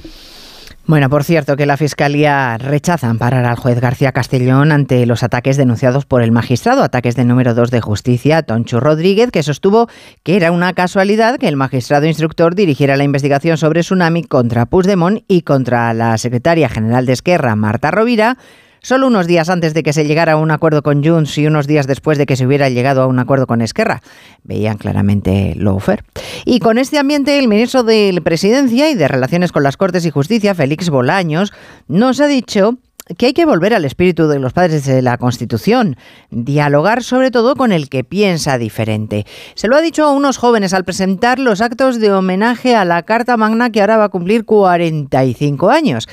Bueno, 0.88 1.11
por 1.11 1.25
cierto, 1.25 1.57
que 1.57 1.66
la 1.66 1.76
Fiscalía 1.76 2.59
rechaza 2.59 3.11
amparar 3.11 3.45
al 3.45 3.57
juez 3.57 3.81
García 3.81 4.12
Castellón 4.12 4.71
ante 4.71 5.05
los 5.05 5.25
ataques 5.25 5.57
denunciados 5.57 6.07
por 6.07 6.23
el 6.23 6.31
magistrado, 6.31 6.85
ataques 6.85 7.16
del 7.16 7.26
número 7.26 7.55
2 7.55 7.73
de 7.73 7.81
justicia, 7.81 8.45
Toncho 8.45 8.78
Rodríguez, 8.78 9.33
que 9.33 9.43
sostuvo 9.43 9.88
que 10.23 10.37
era 10.37 10.52
una 10.52 10.75
casualidad 10.75 11.38
que 11.38 11.49
el 11.49 11.57
magistrado 11.57 12.07
instructor 12.07 12.55
dirigiera 12.55 12.97
la 12.97 13.02
investigación 13.02 13.57
sobre 13.57 13.81
Tsunami 13.81 14.23
contra 14.23 14.66
Puigdemont 14.66 15.25
y 15.26 15.43
contra 15.43 15.93
la 15.93 16.19
secretaria 16.19 16.69
general 16.69 17.05
de 17.05 17.14
Esquerra, 17.14 17.57
Marta 17.57 17.90
Rovira, 17.90 18.38
solo 18.87 19.09
unos 19.09 19.26
días 19.26 19.49
antes 19.49 19.75
de 19.75 19.83
que 19.83 19.93
se 19.93 20.07
llegara 20.07 20.35
a 20.35 20.37
un 20.37 20.52
acuerdo 20.52 20.85
con 20.85 21.02
Junts 21.02 21.38
y 21.38 21.47
unos 21.49 21.66
días 21.66 21.88
después 21.88 22.19
de 22.19 22.26
que 22.26 22.37
se 22.37 22.47
hubiera 22.47 22.69
llegado 22.69 23.02
a 23.02 23.09
un 23.09 23.19
acuerdo 23.19 23.49
con 23.49 23.61
Esquerra. 23.61 24.00
Veían 24.45 24.78
claramente 24.78 25.55
lo 25.57 25.76
fer. 25.81 26.05
Y 26.45 26.61
con 26.61 26.78
este 26.78 27.00
ambiente, 27.00 27.37
el 27.37 27.49
ministro 27.49 27.83
de 27.83 28.16
Presidencia 28.23 28.88
y 28.88 28.95
de 28.95 29.09
Relaciones 29.09 29.50
con 29.50 29.64
las 29.64 29.76
Cortes 29.76 30.07
y 30.07 30.11
Justicia, 30.11 30.55
Félix 30.55 30.88
Bolaños, 30.88 31.52
nos 31.88 32.21
ha 32.21 32.28
dicho 32.28 32.78
que 33.19 33.26
hay 33.26 33.33
que 33.33 33.45
volver 33.45 33.75
al 33.75 33.85
espíritu 33.85 34.28
de 34.28 34.38
los 34.38 34.52
padres 34.52 34.87
de 34.87 35.02
la 35.02 35.19
Constitución, 35.19 35.97
dialogar 36.31 37.02
sobre 37.02 37.33
todo 37.33 37.57
con 37.57 37.73
el 37.73 37.88
que 37.88 38.05
piensa 38.05 38.57
diferente. 38.57 39.26
Se 39.57 39.66
lo 39.66 39.75
ha 39.75 39.81
dicho 39.81 40.05
a 40.05 40.12
unos 40.12 40.38
jóvenes 40.38 40.75
al 40.75 40.85
presentar 40.85 41.40
los 41.40 41.61
actos 41.61 41.99
de 41.99 42.12
homenaje 42.12 42.76
a 42.76 42.85
la 42.85 43.02
Carta 43.02 43.37
Magna 43.37 43.71
que 43.71 43.81
ahora 43.81 43.97
va 43.97 44.05
a 44.05 44.11
cumplir 44.11 44.45
45 44.45 45.71
años. 45.71 46.07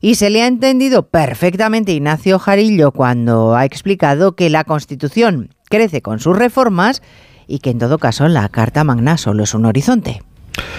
Y 0.00 0.14
se 0.14 0.30
le 0.30 0.42
ha 0.42 0.46
entendido 0.46 1.08
perfectamente 1.08 1.92
Ignacio 1.92 2.38
Jarillo 2.38 2.90
cuando 2.92 3.54
ha 3.54 3.66
explicado 3.66 4.34
que 4.34 4.48
la 4.48 4.64
Constitución 4.64 5.50
crece 5.68 6.00
con 6.00 6.20
sus 6.20 6.36
reformas 6.36 7.02
y 7.46 7.58
que 7.58 7.70
en 7.70 7.78
todo 7.78 7.98
caso 7.98 8.26
la 8.28 8.48
Carta 8.48 8.82
Magna 8.82 9.18
solo 9.18 9.44
es 9.44 9.52
un 9.52 9.66
horizonte. 9.66 10.22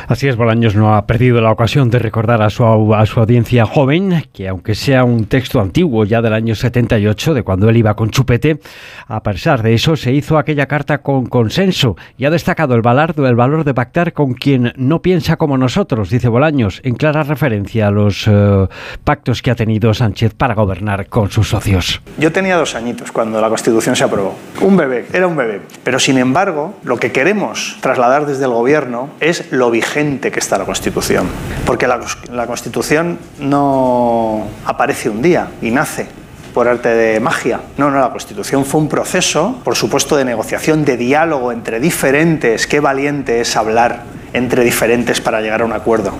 Así 0.07 0.27
es, 0.27 0.35
Bolaños 0.35 0.75
no 0.75 0.95
ha 0.95 1.05
perdido 1.05 1.41
la 1.41 1.51
ocasión 1.51 1.89
de 1.89 1.99
recordar 1.99 2.41
a 2.41 2.49
su, 2.49 2.63
a 2.93 3.05
su 3.05 3.19
audiencia 3.19 3.65
joven 3.65 4.25
que, 4.33 4.47
aunque 4.47 4.75
sea 4.75 5.03
un 5.03 5.25
texto 5.25 5.59
antiguo 5.59 6.05
ya 6.05 6.21
del 6.21 6.33
año 6.33 6.55
78, 6.55 7.33
de 7.33 7.43
cuando 7.43 7.69
él 7.69 7.77
iba 7.77 7.95
con 7.95 8.09
chupete, 8.09 8.59
a 9.07 9.23
pesar 9.23 9.63
de 9.63 9.73
eso 9.73 9.95
se 9.95 10.11
hizo 10.11 10.37
aquella 10.37 10.65
carta 10.65 10.99
con 10.99 11.25
consenso 11.25 11.95
y 12.17 12.25
ha 12.25 12.29
destacado 12.29 12.75
el 12.75 12.81
valor, 12.81 13.13
el 13.17 13.35
valor 13.35 13.63
de 13.63 13.73
pactar 13.73 14.13
con 14.13 14.33
quien 14.33 14.73
no 14.75 15.01
piensa 15.01 15.37
como 15.37 15.57
nosotros, 15.57 16.09
dice 16.09 16.27
Bolaños, 16.27 16.81
en 16.83 16.95
clara 16.95 17.23
referencia 17.23 17.87
a 17.87 17.91
los 17.91 18.27
eh, 18.27 18.67
pactos 19.03 19.41
que 19.41 19.51
ha 19.51 19.55
tenido 19.55 19.93
Sánchez 19.93 20.33
para 20.33 20.53
gobernar 20.53 21.07
con 21.07 21.31
sus 21.31 21.49
socios. 21.49 22.01
Yo 22.17 22.31
tenía 22.31 22.57
dos 22.57 22.75
añitos 22.75 23.11
cuando 23.11 23.41
la 23.41 23.49
Constitución 23.49 23.95
se 23.95 24.03
aprobó. 24.03 24.35
Un 24.61 24.77
bebé, 24.77 25.05
era 25.13 25.27
un 25.27 25.35
bebé. 25.35 25.61
Pero 25.83 25.99
sin 25.99 26.17
embargo, 26.17 26.75
lo 26.83 26.97
que 26.97 27.11
queremos 27.11 27.77
trasladar 27.81 28.25
desde 28.25 28.45
el 28.45 28.51
Gobierno 28.51 29.09
es 29.19 29.51
lo 29.51 29.70
vigente 29.71 30.31
que 30.31 30.39
está 30.39 30.57
la 30.57 30.65
Constitución. 30.65 31.27
Porque 31.65 31.87
la, 31.87 31.99
la 32.31 32.45
Constitución 32.45 33.17
no 33.39 34.45
aparece 34.65 35.09
un 35.09 35.21
día 35.21 35.47
y 35.61 35.71
nace 35.71 36.07
por 36.53 36.67
arte 36.67 36.89
de 36.89 37.19
magia. 37.19 37.61
No, 37.77 37.89
no, 37.89 37.99
la 37.99 38.09
Constitución 38.09 38.65
fue 38.65 38.81
un 38.81 38.89
proceso, 38.89 39.59
por 39.63 39.75
supuesto, 39.75 40.17
de 40.17 40.25
negociación, 40.25 40.85
de 40.85 40.97
diálogo 40.97 41.51
entre 41.51 41.79
diferentes. 41.79 42.67
Qué 42.67 42.79
valiente 42.79 43.41
es 43.41 43.55
hablar 43.55 44.03
entre 44.33 44.63
diferentes 44.63 45.21
para 45.21 45.41
llegar 45.41 45.61
a 45.61 45.65
un 45.65 45.73
acuerdo. 45.73 46.13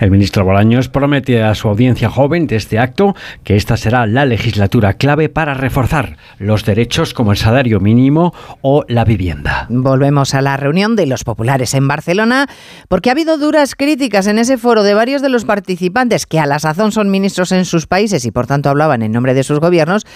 El 0.00 0.10
ministro 0.10 0.44
Bolaños 0.44 0.88
promete 0.88 1.42
a 1.42 1.54
su 1.54 1.68
audiencia 1.68 2.08
joven 2.08 2.46
de 2.46 2.56
este 2.56 2.78
acto 2.78 3.14
que 3.44 3.56
esta 3.56 3.76
será 3.76 4.06
la 4.06 4.24
legislatura 4.24 4.94
clave 4.94 5.28
para 5.28 5.54
reforzar 5.54 6.16
los 6.38 6.64
derechos 6.64 7.14
como 7.14 7.32
el 7.32 7.38
salario 7.38 7.80
mínimo 7.80 8.34
o 8.60 8.84
la 8.88 9.04
vivienda. 9.04 9.66
Volvemos 9.68 10.34
a 10.34 10.42
la 10.42 10.56
reunión 10.56 10.96
de 10.96 11.06
los 11.06 11.24
populares 11.24 11.74
en 11.74 11.88
Barcelona 11.88 12.46
porque 12.88 13.10
ha 13.10 13.12
habido 13.12 13.38
duras 13.38 13.74
críticas 13.74 14.26
en 14.26 14.38
ese 14.38 14.58
foro 14.58 14.82
de 14.82 14.94
varios 14.94 15.22
de 15.22 15.28
los 15.28 15.44
participantes 15.44 16.26
que 16.26 16.40
a 16.40 16.46
la 16.46 16.58
sazón 16.58 16.92
son 16.92 17.10
ministros 17.10 17.52
en 17.52 17.64
sus 17.64 17.86
países 17.86 18.24
y 18.24 18.30
por 18.30 18.46
tanto 18.46 18.68
hablaban 18.68 19.02
en 19.02 19.12
nombre 19.12 19.34
de 19.34 19.44
sus 19.44 19.60
gobiernos 19.60 20.06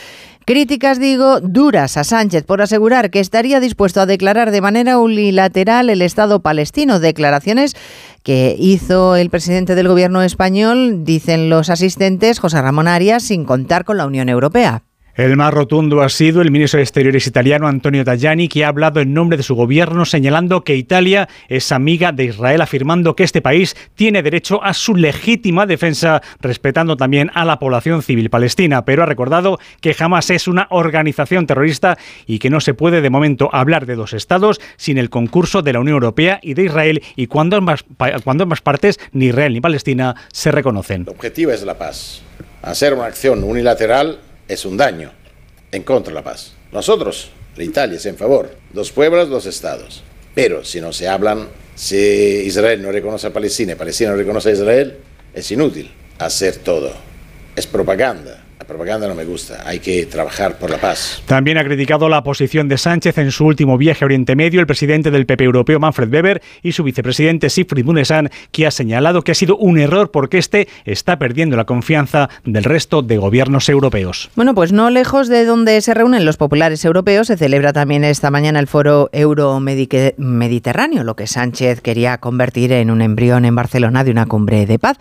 Críticas, 0.47 1.01
digo, 1.01 1.41
duras 1.41 1.97
a 1.97 2.05
Sánchez 2.05 2.45
por 2.45 2.63
asegurar 2.63 3.11
que 3.11 3.19
estaría 3.19 3.59
dispuesto 3.59 4.01
a 4.01 4.07
declarar 4.07 4.53
de 4.53 4.61
manera 4.61 4.97
unilateral 4.97 5.91
el 5.91 6.03
Estado 6.03 6.39
palestino. 6.39 7.01
Declaraciones 7.01 7.75
que 8.23 8.55
hizo 8.57 9.17
el 9.17 9.29
presidente 9.29 9.75
del 9.75 9.89
gobierno 9.89 10.23
español, 10.23 11.03
dicen 11.03 11.51
los 11.51 11.69
asistentes, 11.69 12.39
José 12.39 12.63
Ramón 12.63 12.87
Arias, 12.87 13.25
sin 13.25 13.45
contar 13.45 13.85
con 13.85 13.97
la 13.97 14.07
Unión 14.07 14.29
Europea. 14.29 14.85
El 15.17 15.35
más 15.39 15.55
rotundo 15.55 16.03
ha 16.03 16.11
sido 16.11 16.43
el 16.43 16.51
ministro 16.51 16.77
de 16.77 16.83
Exteriores 16.83 17.27
italiano 17.27 17.67
Antonio 17.67 18.05
Tajani, 18.05 18.49
que 18.49 18.67
ha 18.67 18.69
hablado 18.69 19.01
en 19.01 19.15
nombre 19.15 19.39
de 19.39 19.43
su 19.43 19.55
gobierno 19.55 20.05
señalando 20.05 20.63
que 20.63 20.77
Italia 20.77 21.27
es 21.49 21.73
amiga 21.73 22.13
de 22.13 22.25
Israel, 22.25 22.61
afirmando 22.61 23.17
que 23.17 23.25
este 23.25 23.41
país 23.41 23.77
tiene 23.95 24.23
derecho 24.23 24.63
a 24.63 24.75
su 24.75 24.95
legítima 24.95 25.65
defensa, 25.65 26.21
respetando 26.43 26.99
también 26.99 27.31
a 27.33 27.47
la 27.47 27.59
población 27.59 28.03
civil 28.03 28.29
palestina. 28.29 28.85
Pero 28.85 29.05
ha 29.05 29.07
recordado 29.07 29.59
que 29.81 29.95
jamás 29.95 30.29
es 30.29 30.49
una 30.49 30.67
organización 30.69 31.47
terrorista 31.47 31.97
y 32.27 32.39
que 32.39 32.51
no 32.51 32.61
se 32.61 32.75
puede 32.75 33.01
de 33.01 33.09
momento 33.09 33.49
hablar 33.55 33.87
de 33.87 33.95
dos 33.95 34.13
estados 34.13 34.61
sin 34.77 34.99
el 34.99 35.09
concurso 35.09 35.63
de 35.63 35.73
la 35.73 35.81
Unión 35.81 35.95
Europea 35.95 36.41
y 36.43 36.53
de 36.53 36.65
Israel 36.65 37.03
y 37.17 37.29
cuando 37.29 37.57
ambas, 37.57 37.87
cuando 38.23 38.43
ambas 38.43 38.61
partes, 38.61 39.01
ni 39.13 39.29
Israel 39.29 39.55
ni 39.55 39.63
Palestina, 39.63 40.15
se 40.31 40.53
reconocen. 40.53 41.05
El 41.05 41.09
objetivo 41.09 41.53
es 41.53 41.63
la 41.63 41.79
paz. 41.79 42.21
Hacer 42.61 42.93
una 42.93 43.07
acción 43.07 43.45
unilateral 43.45 44.19
es 44.49 44.65
un 44.65 44.77
daño 44.77 45.13
en 45.73 45.83
contra 45.83 46.13
de 46.13 46.15
la 46.15 46.25
paz. 46.25 46.53
Nosotros, 46.73 47.31
la 47.57 47.65
Italia, 47.65 47.97
es 47.97 48.07
en 48.07 48.17
favor. 48.17 48.55
Dos 48.73 48.93
pueblos, 48.93 49.29
dos 49.29 49.47
estados. 49.47 50.03
Pero 50.35 50.65
si 50.65 50.81
no 50.81 50.93
se 50.93 51.09
hablan, 51.09 51.49
si 51.75 51.97
Israel 51.97 52.83
no 52.83 52.93
reconoce 52.93 53.27
a 53.27 53.33
Palestina 53.33 53.73
y 53.73 53.77
Palestina 53.77 54.11
no 54.11 54.17
reconoce 54.17 54.51
a 54.51 54.53
Israel, 54.53 54.99
es 55.35 55.51
inútil 55.51 55.91
hacer 56.19 56.57
todo. 56.57 56.93
Es 57.55 57.67
propaganda. 57.67 58.46
La 58.59 58.65
propaganda 58.65 59.07
no 59.07 59.15
me 59.15 59.25
gusta, 59.25 59.63
hay 59.67 59.81
que 59.81 60.07
trabajar 60.07 60.59
por 60.59 60.71
la 60.71 60.79
paz. 60.79 61.23
También 61.27 61.59
ha 61.59 61.65
criticado 61.65 62.09
la 62.09 62.23
posición 62.23 62.69
de 62.69 62.79
Sánchez 62.79 63.19
en 63.19 63.31
su 63.31 63.45
último 63.45 63.77
viaje 63.77 64.03
a 64.03 64.07
Oriente 64.07 64.35
Medio, 64.35 64.61
el 64.61 64.67
presidente 64.67 65.11
del 65.11 65.27
PP 65.27 65.45
europeo 65.45 65.79
Manfred 65.79 66.11
Weber 66.11 66.43
y 66.63 66.73
su 66.73 66.83
vicepresidente 66.83 67.51
Siegfried 67.51 67.85
Munesan, 67.85 68.31
que 68.53 68.67
ha 68.67 68.71
señalado 68.71 69.21
que 69.23 69.33
ha 69.33 69.35
sido 69.35 69.59
un 69.59 69.79
error 69.79 70.11
porque 70.11 70.39
este 70.39 70.69
está 70.87 71.19
perdiendo 71.19 71.55
la 71.57 71.65
confianza 71.65 72.31
del 72.45 72.65
resto 72.65 73.03
de 73.03 73.19
gobiernos 73.19 73.69
europeos. 73.69 74.31
Bueno, 74.37 74.55
pues 74.55 74.73
no 74.73 74.89
lejos 74.89 75.29
de 75.29 75.45
donde 75.45 75.81
se 75.83 75.93
reúnen 75.93 76.25
los 76.25 76.39
populares 76.39 76.83
europeos, 76.85 77.27
se 77.27 77.37
celebra 77.37 77.75
también 77.75 78.05
esta 78.05 78.31
mañana 78.31 78.59
el 78.59 78.69
foro 78.69 79.11
Euro-Mediterráneo, 79.13 81.05
lo 81.05 81.15
que 81.15 81.27
Sánchez 81.27 81.83
quería 81.83 82.19
convertir 82.19 82.73
en 82.73 82.91
un 82.91 83.03
embrión 83.03 83.45
en 83.45 83.55
Barcelona 83.55 84.03
de 84.03 84.13
una 84.13 84.25
cumbre 84.25 84.65
de 84.65 84.79
paz 84.79 84.97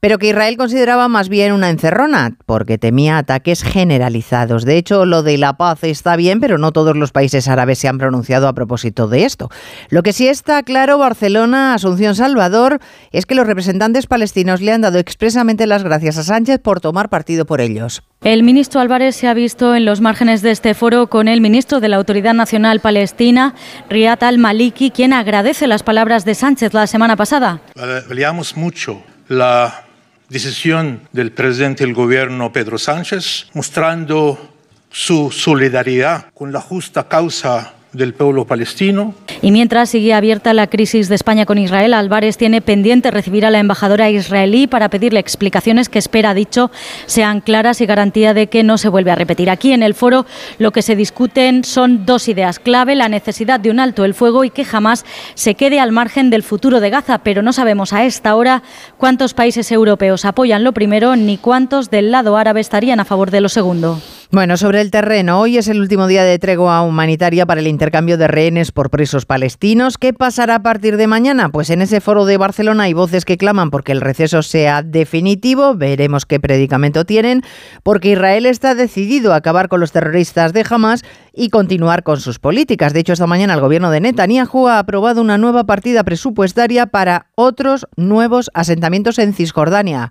pero 0.00 0.18
que 0.18 0.28
Israel 0.28 0.56
consideraba 0.56 1.08
más 1.08 1.28
bien 1.28 1.52
una 1.52 1.70
encerrona, 1.70 2.36
porque 2.46 2.78
temía 2.78 3.18
ataques 3.18 3.62
generalizados. 3.62 4.64
De 4.64 4.76
hecho, 4.76 5.06
lo 5.06 5.22
de 5.22 5.38
la 5.38 5.56
paz 5.56 5.84
está 5.84 6.16
bien, 6.16 6.40
pero 6.40 6.58
no 6.58 6.72
todos 6.72 6.96
los 6.96 7.12
países 7.12 7.48
árabes 7.48 7.78
se 7.78 7.88
han 7.88 7.98
pronunciado 7.98 8.48
a 8.48 8.52
propósito 8.52 9.08
de 9.08 9.24
esto. 9.24 9.50
Lo 9.88 10.02
que 10.02 10.12
sí 10.12 10.28
está 10.28 10.62
claro, 10.62 10.98
Barcelona, 10.98 11.74
Asunción 11.74 12.14
Salvador, 12.14 12.80
es 13.12 13.26
que 13.26 13.34
los 13.34 13.46
representantes 13.46 14.06
palestinos 14.06 14.60
le 14.60 14.72
han 14.72 14.80
dado 14.80 14.98
expresamente 14.98 15.66
las 15.66 15.82
gracias 15.82 16.18
a 16.18 16.24
Sánchez 16.24 16.60
por 16.60 16.80
tomar 16.80 17.08
partido 17.08 17.46
por 17.46 17.60
ellos. 17.60 18.02
El 18.22 18.42
ministro 18.42 18.80
Álvarez 18.80 19.16
se 19.16 19.28
ha 19.28 19.34
visto 19.34 19.74
en 19.74 19.84
los 19.84 20.00
márgenes 20.00 20.42
de 20.42 20.50
este 20.50 20.74
foro 20.74 21.08
con 21.08 21.28
el 21.28 21.40
ministro 21.40 21.80
de 21.80 21.88
la 21.88 21.96
Autoridad 21.96 22.34
Nacional 22.34 22.80
Palestina, 22.80 23.54
Riyad 23.88 24.22
al-Maliki, 24.22 24.90
quien 24.90 25.12
agradece 25.12 25.66
las 25.66 25.82
palabras 25.82 26.24
de 26.24 26.34
Sánchez 26.34 26.74
la 26.74 26.86
semana 26.86 27.16
pasada. 27.16 27.60
Valíamos 28.08 28.56
mucho 28.56 29.02
la 29.28 29.85
decisión 30.28 31.08
del 31.12 31.32
presidente 31.32 31.84
del 31.84 31.94
gobierno 31.94 32.52
Pedro 32.52 32.78
Sánchez, 32.78 33.46
mostrando 33.54 34.54
su 34.90 35.30
solidaridad 35.30 36.26
con 36.34 36.52
la 36.52 36.60
justa 36.60 37.08
causa 37.08 37.75
del 37.96 38.14
pueblo 38.14 38.44
palestino. 38.44 39.14
Y 39.42 39.50
mientras 39.50 39.90
sigue 39.90 40.14
abierta 40.14 40.54
la 40.54 40.66
crisis 40.66 41.08
de 41.08 41.14
España 41.14 41.46
con 41.46 41.58
Israel, 41.58 41.94
Álvarez 41.94 42.36
tiene 42.36 42.60
pendiente 42.60 43.10
recibir 43.10 43.44
a 43.44 43.50
la 43.50 43.58
embajadora 43.58 44.10
israelí 44.10 44.66
para 44.66 44.88
pedirle 44.88 45.20
explicaciones 45.20 45.88
que 45.88 45.98
espera, 45.98 46.34
dicho, 46.34 46.70
sean 47.06 47.40
claras 47.40 47.80
y 47.80 47.86
garantía 47.86 48.34
de 48.34 48.46
que 48.48 48.62
no 48.62 48.78
se 48.78 48.88
vuelve 48.88 49.10
a 49.10 49.14
repetir. 49.14 49.50
Aquí 49.50 49.72
en 49.72 49.82
el 49.82 49.94
foro 49.94 50.26
lo 50.58 50.72
que 50.72 50.82
se 50.82 50.96
discuten 50.96 51.64
son 51.64 52.06
dos 52.06 52.28
ideas 52.28 52.58
clave, 52.58 52.94
la 52.94 53.08
necesidad 53.08 53.60
de 53.60 53.70
un 53.70 53.80
alto 53.80 54.04
el 54.04 54.14
fuego 54.14 54.44
y 54.44 54.50
que 54.50 54.64
jamás 54.64 55.04
se 55.34 55.54
quede 55.54 55.80
al 55.80 55.92
margen 55.92 56.30
del 56.30 56.42
futuro 56.42 56.80
de 56.80 56.90
Gaza, 56.90 57.18
pero 57.18 57.42
no 57.42 57.52
sabemos 57.52 57.92
a 57.92 58.04
esta 58.04 58.34
hora 58.34 58.62
cuántos 58.96 59.34
países 59.34 59.70
europeos 59.72 60.24
apoyan 60.24 60.64
lo 60.64 60.72
primero 60.72 61.16
ni 61.16 61.38
cuántos 61.38 61.90
del 61.90 62.10
lado 62.10 62.36
árabe 62.36 62.60
estarían 62.60 63.00
a 63.00 63.04
favor 63.04 63.30
de 63.30 63.40
lo 63.40 63.48
segundo. 63.48 64.00
Bueno, 64.32 64.56
sobre 64.56 64.80
el 64.80 64.90
terreno, 64.90 65.38
hoy 65.38 65.56
es 65.56 65.68
el 65.68 65.80
último 65.80 66.08
día 66.08 66.24
de 66.24 66.40
tregua 66.40 66.82
humanitaria 66.82 67.46
para 67.46 67.60
el 67.60 67.68
intercambio 67.68 68.18
de 68.18 68.26
rehenes 68.26 68.72
por 68.72 68.90
presos 68.90 69.24
palestinos. 69.24 69.98
¿Qué 69.98 70.12
pasará 70.12 70.56
a 70.56 70.62
partir 70.62 70.96
de 70.96 71.06
mañana? 71.06 71.50
Pues 71.50 71.70
en 71.70 71.80
ese 71.80 72.00
foro 72.00 72.24
de 72.24 72.36
Barcelona 72.36 72.84
hay 72.84 72.92
voces 72.92 73.24
que 73.24 73.36
claman 73.36 73.70
porque 73.70 73.92
el 73.92 74.00
receso 74.00 74.42
sea 74.42 74.82
definitivo, 74.82 75.76
veremos 75.76 76.26
qué 76.26 76.40
predicamento 76.40 77.04
tienen, 77.04 77.42
porque 77.84 78.10
Israel 78.10 78.46
está 78.46 78.74
decidido 78.74 79.32
a 79.32 79.36
acabar 79.36 79.68
con 79.68 79.78
los 79.78 79.92
terroristas 79.92 80.52
de 80.52 80.66
Hamas 80.68 81.04
y 81.32 81.50
continuar 81.50 82.02
con 82.02 82.18
sus 82.18 82.40
políticas. 82.40 82.92
De 82.92 83.00
hecho, 83.00 83.12
esta 83.12 83.28
mañana 83.28 83.54
el 83.54 83.60
gobierno 83.60 83.92
de 83.92 84.00
Netanyahu 84.00 84.66
ha 84.66 84.80
aprobado 84.80 85.20
una 85.20 85.38
nueva 85.38 85.66
partida 85.66 86.02
presupuestaria 86.02 86.86
para 86.86 87.26
otros 87.36 87.86
nuevos 87.94 88.50
asentamientos 88.54 89.20
en 89.20 89.34
Cisjordania. 89.34 90.10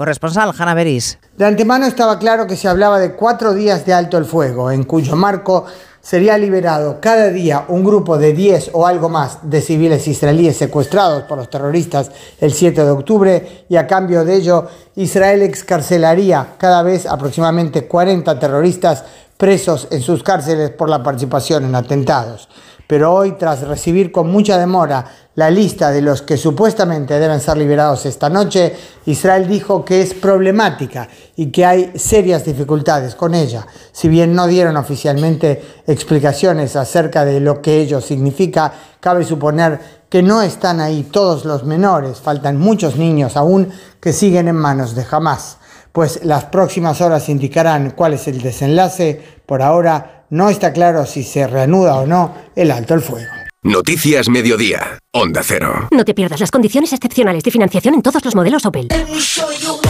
Corresponsal, 0.00 0.54
Hanna 0.58 0.72
Beris. 0.72 1.18
De 1.36 1.44
antemano 1.44 1.84
estaba 1.84 2.18
claro 2.18 2.46
que 2.46 2.56
se 2.56 2.66
hablaba 2.68 2.98
de 2.98 3.12
cuatro 3.12 3.52
días 3.52 3.84
de 3.84 3.92
alto 3.92 4.16
el 4.16 4.24
fuego, 4.24 4.70
en 4.70 4.84
cuyo 4.84 5.14
marco 5.14 5.66
sería 6.00 6.38
liberado 6.38 7.02
cada 7.02 7.28
día 7.28 7.66
un 7.68 7.84
grupo 7.84 8.16
de 8.16 8.32
10 8.32 8.70
o 8.72 8.86
algo 8.86 9.10
más 9.10 9.40
de 9.42 9.60
civiles 9.60 10.08
israelíes 10.08 10.56
secuestrados 10.56 11.24
por 11.24 11.36
los 11.36 11.50
terroristas 11.50 12.10
el 12.40 12.54
7 12.54 12.82
de 12.82 12.90
octubre 12.90 13.66
y 13.68 13.76
a 13.76 13.86
cambio 13.86 14.24
de 14.24 14.36
ello 14.36 14.68
Israel 14.96 15.42
excarcelaría 15.42 16.54
cada 16.56 16.82
vez 16.82 17.04
aproximadamente 17.04 17.86
40 17.86 18.38
terroristas 18.38 19.04
presos 19.36 19.86
en 19.90 20.00
sus 20.00 20.22
cárceles 20.22 20.70
por 20.70 20.88
la 20.88 21.02
participación 21.02 21.66
en 21.66 21.74
atentados. 21.74 22.48
Pero 22.90 23.14
hoy, 23.14 23.36
tras 23.38 23.60
recibir 23.60 24.10
con 24.10 24.32
mucha 24.32 24.58
demora 24.58 25.04
la 25.36 25.48
lista 25.48 25.92
de 25.92 26.02
los 26.02 26.22
que 26.22 26.36
supuestamente 26.36 27.20
deben 27.20 27.40
ser 27.40 27.56
liberados 27.56 28.04
esta 28.04 28.28
noche, 28.28 28.74
Israel 29.06 29.46
dijo 29.46 29.84
que 29.84 30.02
es 30.02 30.12
problemática 30.12 31.06
y 31.36 31.52
que 31.52 31.64
hay 31.64 31.92
serias 31.94 32.44
dificultades 32.44 33.14
con 33.14 33.36
ella. 33.36 33.64
Si 33.92 34.08
bien 34.08 34.34
no 34.34 34.48
dieron 34.48 34.76
oficialmente 34.76 35.62
explicaciones 35.86 36.74
acerca 36.74 37.24
de 37.24 37.38
lo 37.38 37.62
que 37.62 37.80
ello 37.80 38.00
significa, 38.00 38.72
cabe 38.98 39.24
suponer 39.24 39.78
que 40.08 40.24
no 40.24 40.42
están 40.42 40.80
ahí 40.80 41.04
todos 41.04 41.44
los 41.44 41.62
menores, 41.62 42.18
faltan 42.18 42.58
muchos 42.58 42.96
niños 42.96 43.36
aún 43.36 43.68
que 44.00 44.12
siguen 44.12 44.48
en 44.48 44.56
manos 44.56 44.96
de 44.96 45.06
Hamas. 45.08 45.58
Pues 45.92 46.24
las 46.24 46.46
próximas 46.46 47.00
horas 47.00 47.28
indicarán 47.28 47.92
cuál 47.92 48.14
es 48.14 48.26
el 48.26 48.42
desenlace. 48.42 49.22
Por 49.46 49.62
ahora 49.62 50.19
no 50.30 50.48
está 50.48 50.72
claro 50.72 51.06
si 51.06 51.22
se 51.22 51.46
reanuda 51.46 51.96
o 51.96 52.06
no 52.06 52.34
el 52.56 52.70
alto 52.70 52.94
el 52.94 53.00
fuego. 53.00 53.30
Noticias 53.62 54.30
Mediodía, 54.30 54.98
Onda 55.12 55.42
Cero. 55.44 55.88
No 55.90 56.02
te 56.06 56.14
pierdas 56.14 56.40
las 56.40 56.50
condiciones 56.50 56.94
excepcionales 56.94 57.42
de 57.42 57.50
financiación 57.50 57.92
en 57.92 58.00
todos 58.00 58.24
los 58.24 58.34
modelos 58.34 58.64
Opel. 58.64 58.88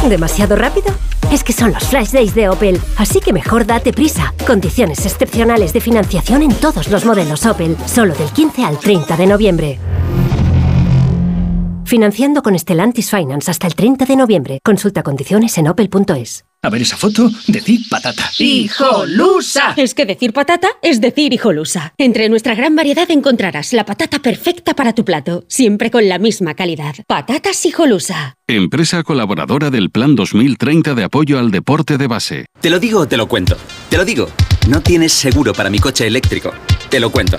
¿Demasiado 0.09 0.57
rápido? 0.57 0.93
Es 1.31 1.45
que 1.45 1.53
son 1.53 1.73
los 1.73 1.85
Flash 1.85 2.11
Days 2.11 2.35
de 2.35 2.49
Opel, 2.49 2.81
así 2.97 3.21
que 3.21 3.33
mejor 3.33 3.65
date 3.65 3.93
prisa. 3.93 4.35
Condiciones 4.45 5.07
excepcionales 5.07 5.73
de 5.73 5.81
financiación 5.81 6.43
en 6.43 6.53
todos 6.55 6.89
los 6.89 7.05
modelos 7.05 7.47
Opel, 7.47 7.77
solo 7.87 8.15
del 8.15 8.31
15 8.31 8.65
al 8.65 8.79
30 8.81 9.17
de 9.17 9.27
noviembre. 9.27 9.79
Financiando 11.85 12.43
con 12.43 12.59
Stellantis 12.59 13.11
Finance 13.11 13.51
hasta 13.53 13.69
el 13.69 13.77
30 13.77 14.05
de 14.05 14.17
noviembre. 14.17 14.59
Consulta 14.65 15.05
condiciones 15.05 15.57
en 15.59 15.69
opel.es. 15.69 16.45
A 16.63 16.69
ver 16.69 16.83
esa 16.83 16.99
foto, 16.99 17.31
decir 17.47 17.81
patata. 17.89 18.31
¡Hijolusa! 18.39 19.73
Es 19.79 19.95
que 19.95 20.05
decir 20.05 20.35
patata 20.35 20.69
es 20.83 21.01
decir 21.01 21.33
hijolusa. 21.33 21.95
Entre 21.97 22.29
nuestra 22.29 22.55
gran 22.55 22.77
variedad 22.77 23.11
encontrarás 23.11 23.73
la 23.73 23.87
patata 23.87 24.19
perfecta 24.19 24.75
para 24.75 24.93
tu 24.93 25.03
plato, 25.03 25.45
siempre 25.49 25.91
con 25.91 26.07
la 26.07 26.19
misma 26.19 26.53
calidad. 26.53 26.97
Patatas 27.07 27.65
hijolusa. 27.65 28.35
Empresa 28.47 29.03
colaboradora 29.05 29.71
del 29.71 29.89
Plan 29.89 30.15
2030 30.15 30.95
de 30.95 31.05
apoyo 31.05 31.39
al 31.39 31.51
deporte 31.51 31.97
de 31.97 32.07
base. 32.07 32.45
Te 32.61 32.69
lo 32.69 32.79
digo 32.79 33.01
o 33.01 33.09
te 33.09 33.17
lo 33.17 33.27
cuento. 33.27 33.57
Te 33.89 33.97
lo 33.97 34.05
digo. 34.05 34.29
No 34.69 34.83
tienes 34.83 35.15
seguro 35.15 35.55
para 35.55 35.71
mi 35.71 35.79
coche 35.79 36.07
eléctrico. 36.07 36.53
Te 36.91 37.01
lo 37.01 37.11
cuento. 37.11 37.39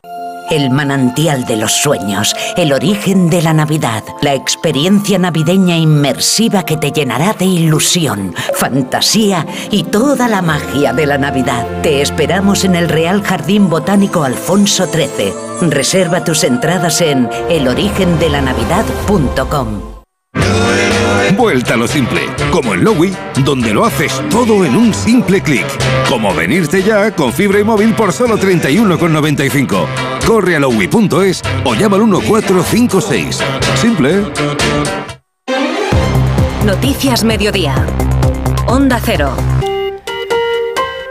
El 0.51 0.69
manantial 0.69 1.45
de 1.45 1.55
los 1.55 1.71
sueños, 1.71 2.35
el 2.57 2.73
origen 2.73 3.29
de 3.29 3.41
la 3.41 3.53
Navidad, 3.53 4.03
la 4.21 4.33
experiencia 4.33 5.17
navideña 5.17 5.77
inmersiva 5.77 6.63
que 6.63 6.75
te 6.75 6.91
llenará 6.91 7.31
de 7.31 7.45
ilusión, 7.45 8.35
fantasía 8.55 9.47
y 9.71 9.83
toda 9.83 10.27
la 10.27 10.41
magia 10.41 10.91
de 10.91 11.05
la 11.05 11.17
Navidad. 11.17 11.65
Te 11.81 12.01
esperamos 12.01 12.65
en 12.65 12.75
el 12.75 12.89
Real 12.89 13.23
Jardín 13.23 13.69
Botánico 13.69 14.25
Alfonso 14.25 14.87
XIII. 14.87 15.31
Reserva 15.69 16.25
tus 16.25 16.43
entradas 16.43 16.99
en 16.99 17.29
elorigendelanavidad.com. 17.49 19.90
Vuelta 21.37 21.75
a 21.75 21.77
lo 21.77 21.87
simple, 21.87 22.21
como 22.51 22.73
en 22.73 22.83
Lowy, 22.83 23.15
donde 23.43 23.73
lo 23.73 23.85
haces 23.85 24.21
todo 24.29 24.65
en 24.65 24.75
un 24.75 24.93
simple 24.93 25.41
clic. 25.41 25.65
Como 26.09 26.33
venirte 26.33 26.83
ya 26.83 27.11
con 27.11 27.31
fibra 27.31 27.59
y 27.59 27.63
móvil 27.63 27.93
por 27.93 28.11
solo 28.11 28.37
31,95. 28.37 29.85
Corre 30.25 30.55
a 30.55 30.59
lowy.es 30.59 31.41
o 31.63 31.73
llama 31.73 31.97
al 31.97 32.07
1456. 32.07 33.39
Simple. 33.75 34.23
Noticias 36.65 37.23
Mediodía. 37.23 37.85
Onda 38.67 38.99
Cero. 39.03 39.33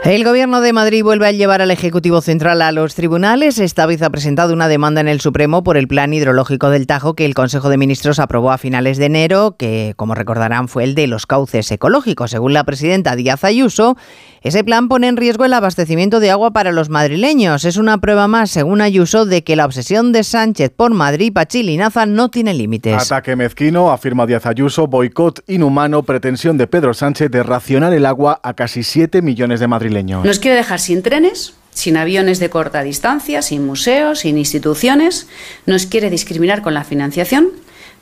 El 0.03 0.23
Gobierno 0.23 0.61
de 0.61 0.73
Madrid 0.73 1.03
vuelve 1.03 1.27
a 1.27 1.31
llevar 1.31 1.61
al 1.61 1.69
Ejecutivo 1.69 2.21
Central 2.21 2.63
a 2.63 2.71
los 2.71 2.95
tribunales. 2.95 3.59
Esta 3.59 3.85
vez 3.85 4.01
ha 4.01 4.09
presentado 4.09 4.51
una 4.51 4.67
demanda 4.67 4.99
en 4.99 5.07
el 5.07 5.21
Supremo 5.21 5.63
por 5.63 5.77
el 5.77 5.87
plan 5.87 6.11
hidrológico 6.11 6.71
del 6.71 6.87
Tajo 6.87 7.13
que 7.13 7.23
el 7.23 7.35
Consejo 7.35 7.69
de 7.69 7.77
Ministros 7.77 8.17
aprobó 8.17 8.51
a 8.51 8.57
finales 8.57 8.97
de 8.97 9.05
enero, 9.05 9.57
que, 9.59 9.93
como 9.97 10.15
recordarán, 10.15 10.69
fue 10.69 10.85
el 10.85 10.95
de 10.95 11.05
los 11.05 11.27
cauces 11.27 11.71
ecológicos. 11.71 12.31
Según 12.31 12.53
la 12.53 12.63
presidenta 12.63 13.15
Díaz 13.15 13.43
Ayuso, 13.43 13.95
ese 14.41 14.63
plan 14.63 14.87
pone 14.87 15.07
en 15.07 15.17
riesgo 15.17 15.45
el 15.45 15.53
abastecimiento 15.53 16.19
de 16.19 16.31
agua 16.31 16.49
para 16.49 16.71
los 16.71 16.89
madrileños. 16.89 17.63
Es 17.63 17.77
una 17.77 17.99
prueba 17.99 18.27
más, 18.27 18.49
según 18.49 18.81
Ayuso, 18.81 19.27
de 19.27 19.43
que 19.43 19.55
la 19.55 19.65
obsesión 19.65 20.13
de 20.13 20.23
Sánchez 20.23 20.71
por 20.75 20.95
Madrid, 20.95 21.31
Pachil 21.31 21.69
y 21.69 21.77
Naza 21.77 22.07
no 22.07 22.29
tiene 22.29 22.55
límites. 22.55 23.11
Ataque 23.11 23.35
mezquino, 23.35 23.91
afirma 23.91 24.25
Díaz 24.25 24.47
Ayuso, 24.47 24.87
boicot 24.87 25.43
inhumano, 25.47 26.01
pretensión 26.01 26.57
de 26.57 26.65
Pedro 26.65 26.95
Sánchez 26.95 27.29
de 27.29 27.43
racionar 27.43 27.93
el 27.93 28.07
agua 28.07 28.39
a 28.41 28.55
casi 28.55 28.81
7 28.81 29.21
millones 29.21 29.59
de 29.59 29.67
madrileños. 29.67 29.90
Nos 30.23 30.39
quiere 30.39 30.57
dejar 30.57 30.79
sin 30.79 31.03
trenes, 31.03 31.53
sin 31.71 31.97
aviones 31.97 32.39
de 32.39 32.49
corta 32.49 32.83
distancia, 32.83 33.41
sin 33.41 33.65
museos, 33.65 34.19
sin 34.19 34.37
instituciones. 34.37 35.27
Nos 35.65 35.85
quiere 35.85 36.09
discriminar 36.09 36.61
con 36.61 36.73
la 36.73 36.83
financiación, 36.83 37.49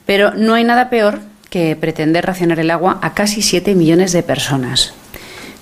pero 0.06 0.34
no 0.34 0.54
hay 0.54 0.64
nada 0.64 0.90
peor 0.90 1.22
que 1.50 1.76
pretender 1.76 2.26
racionar 2.26 2.60
el 2.60 2.72
agua 2.72 3.00
a 3.02 3.14
casi 3.14 3.42
7 3.42 3.76
millones 3.76 4.12
de 4.12 4.24
personas. 4.24 4.94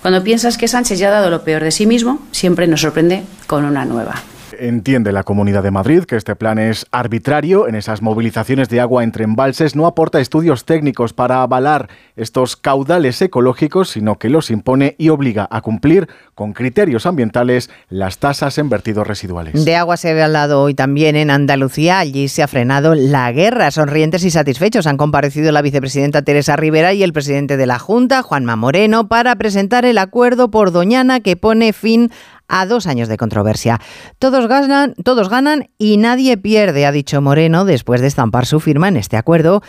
Cuando 0.02 0.24
piensas 0.24 0.58
que 0.58 0.68
Sánchez 0.68 1.00
ya 1.00 1.08
ha 1.08 1.12
dado 1.12 1.30
lo 1.30 1.44
peor 1.44 1.64
de 1.64 1.72
sí 1.72 1.86
mismo, 1.86 2.26
siempre 2.32 2.68
nos 2.68 2.82
sorprende 2.82 3.24
con 3.48 3.66
una 3.66 3.86
nueva. 3.86 4.22
Entiende 4.60 5.12
la 5.12 5.24
Comunidad 5.24 5.64
de 5.64 5.72
Madrid 5.72 6.04
que 6.04 6.16
este 6.16 6.36
plan 6.36 6.60
es 6.60 6.86
arbitrario. 6.92 7.68
En 7.68 7.76
esas 7.76 8.02
movilizaciones 8.02 8.70
de 8.70 8.82
agua 8.82 9.04
entre 9.04 9.24
embalses 9.24 9.76
no 9.76 9.86
aporta 9.86 10.20
estudios 10.20 10.66
técnicos 10.66 11.14
para 11.14 11.42
avalar 11.42 11.90
estos 12.16 12.56
caudales 12.56 13.22
ecológicos, 13.22 13.90
sino 13.90 14.18
que 14.18 14.30
los 14.30 14.50
impone 14.52 14.96
y 14.98 15.10
obliga 15.10 15.48
a 15.50 15.62
cumplir 15.62 16.08
con 16.36 16.54
criterios 16.54 17.06
ambientales 17.06 17.70
las 17.90 18.18
tasas 18.18 18.58
en 18.58 18.70
vertidos 18.70 19.08
residuales. 19.08 19.66
De 19.66 19.76
agua 19.76 19.98
se 19.98 20.10
ha 20.10 20.26
hablado 20.26 20.62
hoy 20.62 20.74
también 20.74 21.16
en 21.16 21.30
Andalucía. 21.30 22.00
Allí 22.00 22.28
se 22.28 22.44
ha 22.44 22.48
frenado 22.48 22.96
la 22.96 23.32
guerra. 23.32 23.72
Sonrientes 23.72 24.24
y 24.24 24.32
satisfechos 24.32 24.88
han 24.88 24.98
comparecido 24.98 25.52
la 25.52 25.62
vicepresidenta 25.62 26.22
Teresa 26.22 26.56
Rivera 26.56 26.94
y 26.94 27.04
el 27.04 27.14
presidente 27.14 27.58
de 27.58 27.66
la 27.66 27.80
Junta, 27.80 28.24
Juanma 28.24 28.56
Moreno, 28.56 29.08
para 29.08 29.36
presentar 29.36 29.86
el 29.86 29.98
acuerdo 29.98 30.50
por 30.50 30.72
Doñana 30.72 31.20
que 31.20 31.36
pone 31.36 31.74
fin 31.74 32.12
a 32.12 32.37
dos 32.68 32.88
años 32.88 33.08
de 33.08 33.18
controversia. 33.18 33.80
Todos 34.20 34.48
ganan, 34.48 34.94
todos 35.04 35.30
ganan 35.30 35.70
y 35.78 35.98
nadie 35.98 36.38
pierde, 36.38 36.86
ha 36.86 36.92
dicho 36.92 37.22
Moreno 37.22 37.66
después 37.66 38.02
de 38.02 38.08
estampar 38.08 38.46
su 38.46 38.60
firma 38.60 38.88
en 38.88 38.98
este 38.98 39.18
acuerdo 39.18 39.62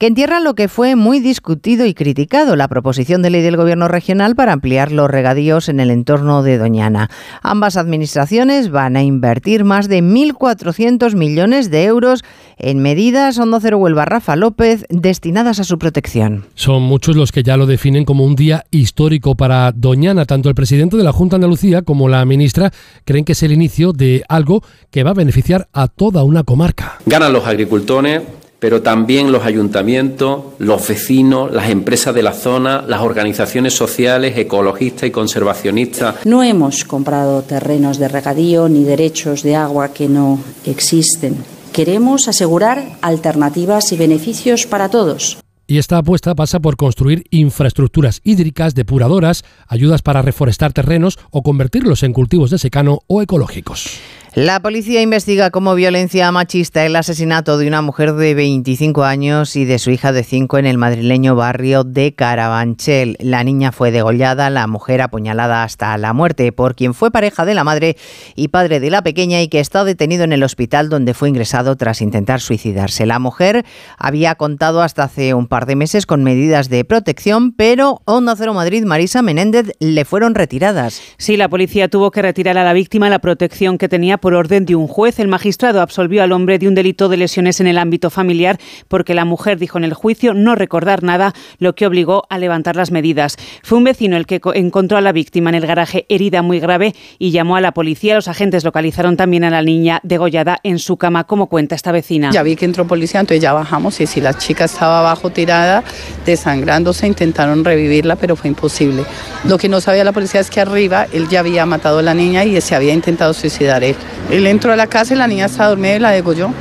que 0.00 0.06
entierra 0.06 0.40
lo 0.40 0.54
que 0.54 0.68
fue 0.68 0.96
muy 0.96 1.20
discutido 1.20 1.84
y 1.84 1.92
criticado, 1.92 2.56
la 2.56 2.68
proposición 2.68 3.20
de 3.20 3.28
ley 3.28 3.42
del 3.42 3.58
Gobierno 3.58 3.86
regional 3.86 4.34
para 4.34 4.54
ampliar 4.54 4.92
los 4.92 5.10
regadíos 5.10 5.68
en 5.68 5.78
el 5.78 5.90
entorno 5.90 6.42
de 6.42 6.56
Doñana. 6.56 7.10
Ambas 7.42 7.76
administraciones 7.76 8.70
van 8.70 8.96
a 8.96 9.02
invertir 9.02 9.64
más 9.64 9.90
de 9.90 10.02
1.400 10.02 11.14
millones 11.16 11.70
de 11.70 11.84
euros 11.84 12.24
en 12.56 12.78
medidas, 12.78 13.38
Hondo 13.38 13.60
Cero 13.60 13.76
Huelva 13.76 14.06
Rafa 14.06 14.36
López, 14.36 14.86
destinadas 14.88 15.60
a 15.60 15.64
su 15.64 15.78
protección. 15.78 16.46
Son 16.54 16.82
muchos 16.82 17.14
los 17.14 17.30
que 17.30 17.42
ya 17.42 17.58
lo 17.58 17.66
definen 17.66 18.06
como 18.06 18.24
un 18.24 18.36
día 18.36 18.64
histórico 18.70 19.34
para 19.34 19.70
Doñana. 19.72 20.24
Tanto 20.24 20.48
el 20.48 20.54
presidente 20.54 20.96
de 20.96 21.04
la 21.04 21.12
Junta 21.12 21.36
de 21.36 21.44
Andalucía 21.44 21.82
como 21.82 22.08
la 22.08 22.24
ministra 22.24 22.72
creen 23.04 23.26
que 23.26 23.32
es 23.32 23.42
el 23.42 23.52
inicio 23.52 23.92
de 23.92 24.24
algo 24.30 24.64
que 24.90 25.02
va 25.04 25.10
a 25.10 25.14
beneficiar 25.14 25.68
a 25.74 25.88
toda 25.88 26.24
una 26.24 26.42
comarca. 26.42 26.96
Ganan 27.04 27.34
los 27.34 27.46
agricultores 27.46 28.22
pero 28.60 28.82
también 28.82 29.32
los 29.32 29.44
ayuntamientos, 29.44 30.42
los 30.58 30.86
vecinos, 30.86 31.50
las 31.50 31.70
empresas 31.70 32.14
de 32.14 32.22
la 32.22 32.32
zona, 32.32 32.84
las 32.86 33.00
organizaciones 33.00 33.74
sociales, 33.74 34.36
ecologistas 34.36 35.08
y 35.08 35.10
conservacionistas. 35.10 36.26
No 36.26 36.42
hemos 36.42 36.84
comprado 36.84 37.42
terrenos 37.42 37.98
de 37.98 38.08
regadío 38.08 38.68
ni 38.68 38.84
derechos 38.84 39.42
de 39.42 39.56
agua 39.56 39.92
que 39.92 40.08
no 40.08 40.38
existen. 40.66 41.36
Queremos 41.72 42.28
asegurar 42.28 42.98
alternativas 43.00 43.92
y 43.92 43.96
beneficios 43.96 44.66
para 44.66 44.90
todos. 44.90 45.38
Y 45.66 45.78
esta 45.78 45.98
apuesta 45.98 46.34
pasa 46.34 46.58
por 46.58 46.76
construir 46.76 47.24
infraestructuras 47.30 48.20
hídricas, 48.24 48.74
depuradoras, 48.74 49.44
ayudas 49.68 50.02
para 50.02 50.20
reforestar 50.20 50.72
terrenos 50.72 51.16
o 51.30 51.42
convertirlos 51.42 52.02
en 52.02 52.12
cultivos 52.12 52.50
de 52.50 52.58
secano 52.58 52.98
o 53.06 53.22
ecológicos. 53.22 54.00
La 54.34 54.62
policía 54.62 55.02
investiga 55.02 55.50
como 55.50 55.74
violencia 55.74 56.30
machista 56.30 56.86
el 56.86 56.94
asesinato 56.94 57.58
de 57.58 57.66
una 57.66 57.82
mujer 57.82 58.12
de 58.12 58.34
25 58.34 59.02
años 59.02 59.56
y 59.56 59.64
de 59.64 59.80
su 59.80 59.90
hija 59.90 60.12
de 60.12 60.22
5 60.22 60.56
en 60.58 60.66
el 60.66 60.78
madrileño 60.78 61.34
barrio 61.34 61.82
de 61.82 62.14
Carabanchel. 62.14 63.16
La 63.18 63.42
niña 63.42 63.72
fue 63.72 63.90
degollada, 63.90 64.48
la 64.48 64.68
mujer 64.68 65.02
apuñalada 65.02 65.64
hasta 65.64 65.98
la 65.98 66.12
muerte 66.12 66.52
por 66.52 66.76
quien 66.76 66.94
fue 66.94 67.10
pareja 67.10 67.44
de 67.44 67.54
la 67.54 67.64
madre 67.64 67.96
y 68.36 68.48
padre 68.48 68.78
de 68.78 68.90
la 68.90 69.02
pequeña 69.02 69.42
y 69.42 69.48
que 69.48 69.58
está 69.58 69.82
detenido 69.82 70.22
en 70.22 70.32
el 70.32 70.44
hospital 70.44 70.90
donde 70.90 71.12
fue 71.12 71.28
ingresado 71.28 71.74
tras 71.74 72.00
intentar 72.00 72.40
suicidarse. 72.40 73.06
La 73.06 73.18
mujer 73.18 73.64
había 73.98 74.36
contado 74.36 74.82
hasta 74.82 75.02
hace 75.02 75.34
un 75.34 75.48
par 75.48 75.66
de 75.66 75.74
meses 75.74 76.06
con 76.06 76.22
medidas 76.22 76.68
de 76.68 76.84
protección, 76.84 77.50
pero 77.50 78.00
Onda 78.04 78.36
Cero 78.36 78.54
Madrid, 78.54 78.84
Marisa 78.84 79.22
Menéndez, 79.22 79.72
le 79.80 80.04
fueron 80.04 80.36
retiradas. 80.36 81.02
Sí, 81.16 81.36
la 81.36 81.48
policía 81.48 81.88
tuvo 81.88 82.12
que 82.12 82.22
retirar 82.22 82.56
a 82.58 82.62
la 82.62 82.72
víctima 82.74 83.10
la 83.10 83.18
protección 83.18 83.76
que 83.76 83.88
tenía 83.88 84.19
por 84.20 84.34
orden 84.34 84.66
de 84.66 84.76
un 84.76 84.86
juez. 84.86 85.18
El 85.18 85.28
magistrado 85.28 85.80
absolvió 85.80 86.22
al 86.22 86.32
hombre 86.32 86.58
de 86.58 86.68
un 86.68 86.74
delito 86.74 87.08
de 87.08 87.16
lesiones 87.16 87.60
en 87.60 87.66
el 87.66 87.78
ámbito 87.78 88.10
familiar 88.10 88.58
porque 88.88 89.14
la 89.14 89.24
mujer 89.24 89.58
dijo 89.58 89.78
en 89.78 89.84
el 89.84 89.94
juicio 89.94 90.34
no 90.34 90.54
recordar 90.54 91.02
nada, 91.02 91.32
lo 91.58 91.74
que 91.74 91.86
obligó 91.86 92.24
a 92.28 92.38
levantar 92.38 92.76
las 92.76 92.90
medidas. 92.90 93.36
Fue 93.62 93.78
un 93.78 93.84
vecino 93.84 94.16
el 94.16 94.26
que 94.26 94.40
encontró 94.54 94.98
a 94.98 95.00
la 95.00 95.12
víctima 95.12 95.50
en 95.50 95.56
el 95.56 95.66
garaje 95.66 96.06
herida 96.08 96.42
muy 96.42 96.60
grave 96.60 96.94
y 97.18 97.30
llamó 97.30 97.56
a 97.56 97.60
la 97.60 97.72
policía. 97.72 98.14
Los 98.14 98.28
agentes 98.28 98.64
localizaron 98.64 99.16
también 99.16 99.44
a 99.44 99.50
la 99.50 99.62
niña 99.62 100.00
degollada 100.02 100.58
en 100.62 100.78
su 100.78 100.96
cama, 100.96 101.24
como 101.24 101.46
cuenta 101.46 101.74
esta 101.74 101.92
vecina. 101.92 102.30
Ya 102.32 102.42
vi 102.42 102.56
que 102.56 102.64
entró 102.64 102.86
policía, 102.86 103.20
entonces 103.20 103.42
ya 103.42 103.52
bajamos 103.52 104.00
y 104.00 104.06
si 104.06 104.20
la 104.20 104.34
chica 104.34 104.64
estaba 104.64 105.00
abajo 105.00 105.30
tirada, 105.30 105.82
desangrándose, 106.26 107.06
intentaron 107.06 107.64
revivirla, 107.64 108.16
pero 108.16 108.36
fue 108.36 108.48
imposible. 108.48 109.04
Lo 109.44 109.58
que 109.58 109.68
no 109.68 109.80
sabía 109.80 110.04
la 110.04 110.12
policía 110.12 110.40
es 110.40 110.50
que 110.50 110.60
arriba 110.60 111.06
él 111.12 111.28
ya 111.28 111.40
había 111.40 111.66
matado 111.66 111.98
a 111.98 112.02
la 112.02 112.14
niña 112.14 112.44
y 112.44 112.60
se 112.60 112.74
había 112.74 112.92
intentado 112.92 113.32
suicidar 113.32 113.82
él. 113.84 113.96
Él 114.30 114.46
entró 114.46 114.72
a 114.72 114.76
la 114.76 114.86
casa 114.86 115.14
y 115.14 115.16
la 115.16 115.26
niña 115.26 115.46
estaba 115.46 115.70
dormida 115.70 115.96
y 115.96 115.98
la 115.98 116.10
degolló. 116.10 116.52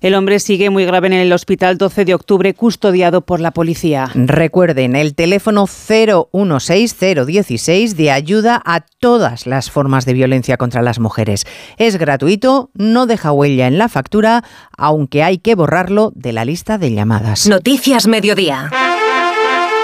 El 0.00 0.14
hombre 0.14 0.40
sigue 0.40 0.70
muy 0.70 0.84
grave 0.84 1.06
en 1.08 1.14
el 1.14 1.32
hospital 1.32 1.78
12 1.78 2.04
de 2.04 2.14
octubre, 2.14 2.54
custodiado 2.54 3.22
por 3.22 3.40
la 3.40 3.50
policía. 3.50 4.10
Recuerden 4.14 4.94
el 4.96 5.14
teléfono 5.14 5.66
016016 5.66 7.96
de 7.96 8.10
ayuda 8.10 8.60
a 8.64 8.80
todas 8.80 9.46
las 9.46 9.70
formas 9.70 10.04
de 10.04 10.14
violencia 10.14 10.56
contra 10.56 10.82
las 10.82 10.98
mujeres. 10.98 11.46
Es 11.78 11.96
gratuito, 11.96 12.70
no 12.74 13.06
deja 13.06 13.30
huella 13.32 13.66
en 13.66 13.78
la 13.78 13.88
factura, 13.88 14.44
aunque 14.76 15.22
hay 15.22 15.38
que 15.38 15.54
borrarlo 15.54 16.12
de 16.14 16.32
la 16.32 16.44
lista 16.44 16.76
de 16.78 16.92
llamadas. 16.92 17.48
Noticias 17.48 18.06
Mediodía. 18.06 18.70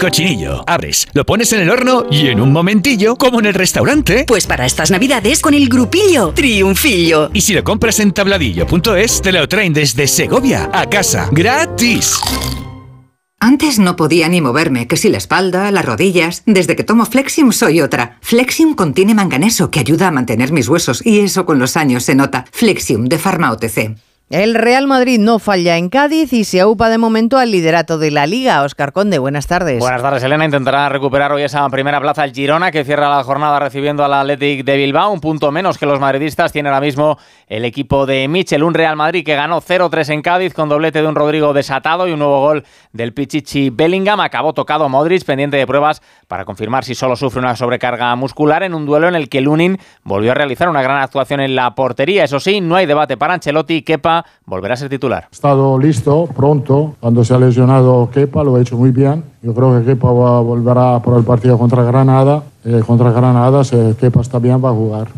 cochinillo. 0.00 0.64
Abres, 0.66 1.06
lo 1.12 1.24
pones 1.24 1.52
en 1.52 1.60
el 1.60 1.70
horno 1.70 2.06
y 2.10 2.26
en 2.26 2.40
un 2.40 2.50
momentillo, 2.52 3.14
como 3.14 3.38
en 3.38 3.46
el 3.46 3.54
restaurante. 3.54 4.24
Pues 4.26 4.48
para 4.48 4.66
estas 4.66 4.90
navidades 4.90 5.40
con 5.40 5.54
el 5.54 5.68
grupillo 5.68 6.32
Triunfillo. 6.34 7.30
Y 7.32 7.42
si 7.42 7.54
lo 7.54 7.62
compras 7.62 8.00
en 8.00 8.10
tabladillo.es, 8.10 9.22
te 9.22 9.30
lo 9.30 9.46
traen 9.48 9.72
desde 9.72 10.08
Segovia 10.08 10.68
a 10.72 10.90
casa, 10.90 11.28
gratis. 11.30 12.18
Antes 13.42 13.78
no 13.78 13.96
podía 13.96 14.28
ni 14.28 14.42
moverme, 14.42 14.86
que 14.86 14.98
si 14.98 15.08
la 15.08 15.16
espalda, 15.16 15.70
las 15.70 15.84
rodillas. 15.86 16.42
Desde 16.44 16.76
que 16.76 16.84
tomo 16.84 17.06
Flexium 17.06 17.52
soy 17.52 17.80
otra. 17.80 18.18
Flexium 18.20 18.74
contiene 18.74 19.14
manganeso 19.14 19.70
que 19.70 19.80
ayuda 19.80 20.08
a 20.08 20.10
mantener 20.10 20.52
mis 20.52 20.68
huesos 20.68 21.04
y 21.06 21.20
eso 21.20 21.46
con 21.46 21.58
los 21.58 21.76
años 21.78 22.04
se 22.04 22.14
nota. 22.14 22.44
Flexium 22.52 23.06
de 23.06 23.18
Pharma 23.18 23.50
OTC. 23.52 23.96
El 24.30 24.54
Real 24.54 24.86
Madrid 24.86 25.18
no 25.18 25.40
falla 25.40 25.76
en 25.76 25.88
Cádiz 25.88 26.32
y 26.32 26.44
se 26.44 26.60
aupa 26.60 26.88
de 26.88 26.98
momento 26.98 27.36
al 27.36 27.50
liderato 27.50 27.98
de 27.98 28.12
la 28.12 28.28
Liga. 28.28 28.62
Oscar 28.62 28.92
Conde, 28.92 29.18
buenas 29.18 29.48
tardes. 29.48 29.80
Buenas 29.80 30.02
tardes, 30.02 30.22
Elena. 30.22 30.44
Intentará 30.44 30.88
recuperar 30.88 31.32
hoy 31.32 31.42
esa 31.42 31.68
primera 31.68 32.00
plaza 32.00 32.22
el 32.22 32.32
Girona, 32.32 32.70
que 32.70 32.84
cierra 32.84 33.08
la 33.08 33.24
jornada 33.24 33.58
recibiendo 33.58 34.04
al 34.04 34.14
Athletic 34.14 34.64
de 34.64 34.76
Bilbao. 34.76 35.10
Un 35.10 35.20
punto 35.20 35.50
menos 35.50 35.78
que 35.78 35.86
los 35.86 35.98
madridistas 35.98 36.52
tiene 36.52 36.68
ahora 36.68 36.80
mismo 36.80 37.18
el 37.48 37.64
equipo 37.64 38.06
de 38.06 38.28
Michel. 38.28 38.62
Un 38.62 38.72
Real 38.72 38.94
Madrid 38.94 39.24
que 39.24 39.34
ganó 39.34 39.60
0-3 39.60 40.10
en 40.10 40.22
Cádiz 40.22 40.54
con 40.54 40.68
doblete 40.68 41.02
de 41.02 41.08
un 41.08 41.16
Rodrigo 41.16 41.52
desatado 41.52 42.06
y 42.06 42.12
un 42.12 42.20
nuevo 42.20 42.38
gol 42.38 42.64
del 42.92 43.12
Pichichi 43.12 43.70
Bellingham. 43.70 44.20
Acabó 44.20 44.52
tocado 44.52 44.88
Modric, 44.88 45.24
pendiente 45.24 45.56
de 45.56 45.66
pruebas 45.66 46.02
para 46.28 46.44
confirmar 46.44 46.84
si 46.84 46.94
solo 46.94 47.16
sufre 47.16 47.40
una 47.40 47.56
sobrecarga 47.56 48.14
muscular 48.14 48.62
en 48.62 48.74
un 48.74 48.86
duelo 48.86 49.08
en 49.08 49.16
el 49.16 49.28
que 49.28 49.40
Lunin 49.40 49.76
volvió 50.04 50.30
a 50.30 50.34
realizar 50.34 50.68
una 50.68 50.82
gran 50.82 50.98
actuación 50.98 51.40
en 51.40 51.56
la 51.56 51.74
portería. 51.74 52.22
Eso 52.22 52.38
sí, 52.38 52.60
no 52.60 52.76
hay 52.76 52.86
debate 52.86 53.16
para 53.16 53.34
Ancelotti. 53.34 53.82
Kepa 53.82 54.19
volverá 54.46 54.74
a 54.74 54.76
ser 54.76 54.88
titular. 54.88 55.28
He 55.30 55.34
estado 55.34 55.78
listo, 55.78 56.28
pronto, 56.34 56.94
cuando 57.00 57.24
se 57.24 57.34
ha 57.34 57.38
lesionado 57.38 58.10
Kepa, 58.12 58.44
lo 58.44 58.56
ha 58.56 58.60
hecho 58.60 58.76
muy 58.76 58.90
bien. 58.90 59.24
Yo 59.42 59.54
creo 59.54 59.78
que 59.78 59.86
Kepa 59.86 60.12
va, 60.12 60.40
volverá 60.40 61.00
por 61.00 61.16
el 61.18 61.24
partido 61.24 61.58
contra 61.58 61.82
Granada. 61.82 62.42
Eh, 62.64 62.82
contra 62.86 63.10
Granada, 63.10 63.64
si 63.64 63.76
Kepa 63.98 64.20
está 64.20 64.38
bien, 64.38 64.62
va 64.62 64.70
a 64.70 64.72
jugar. 64.72 65.08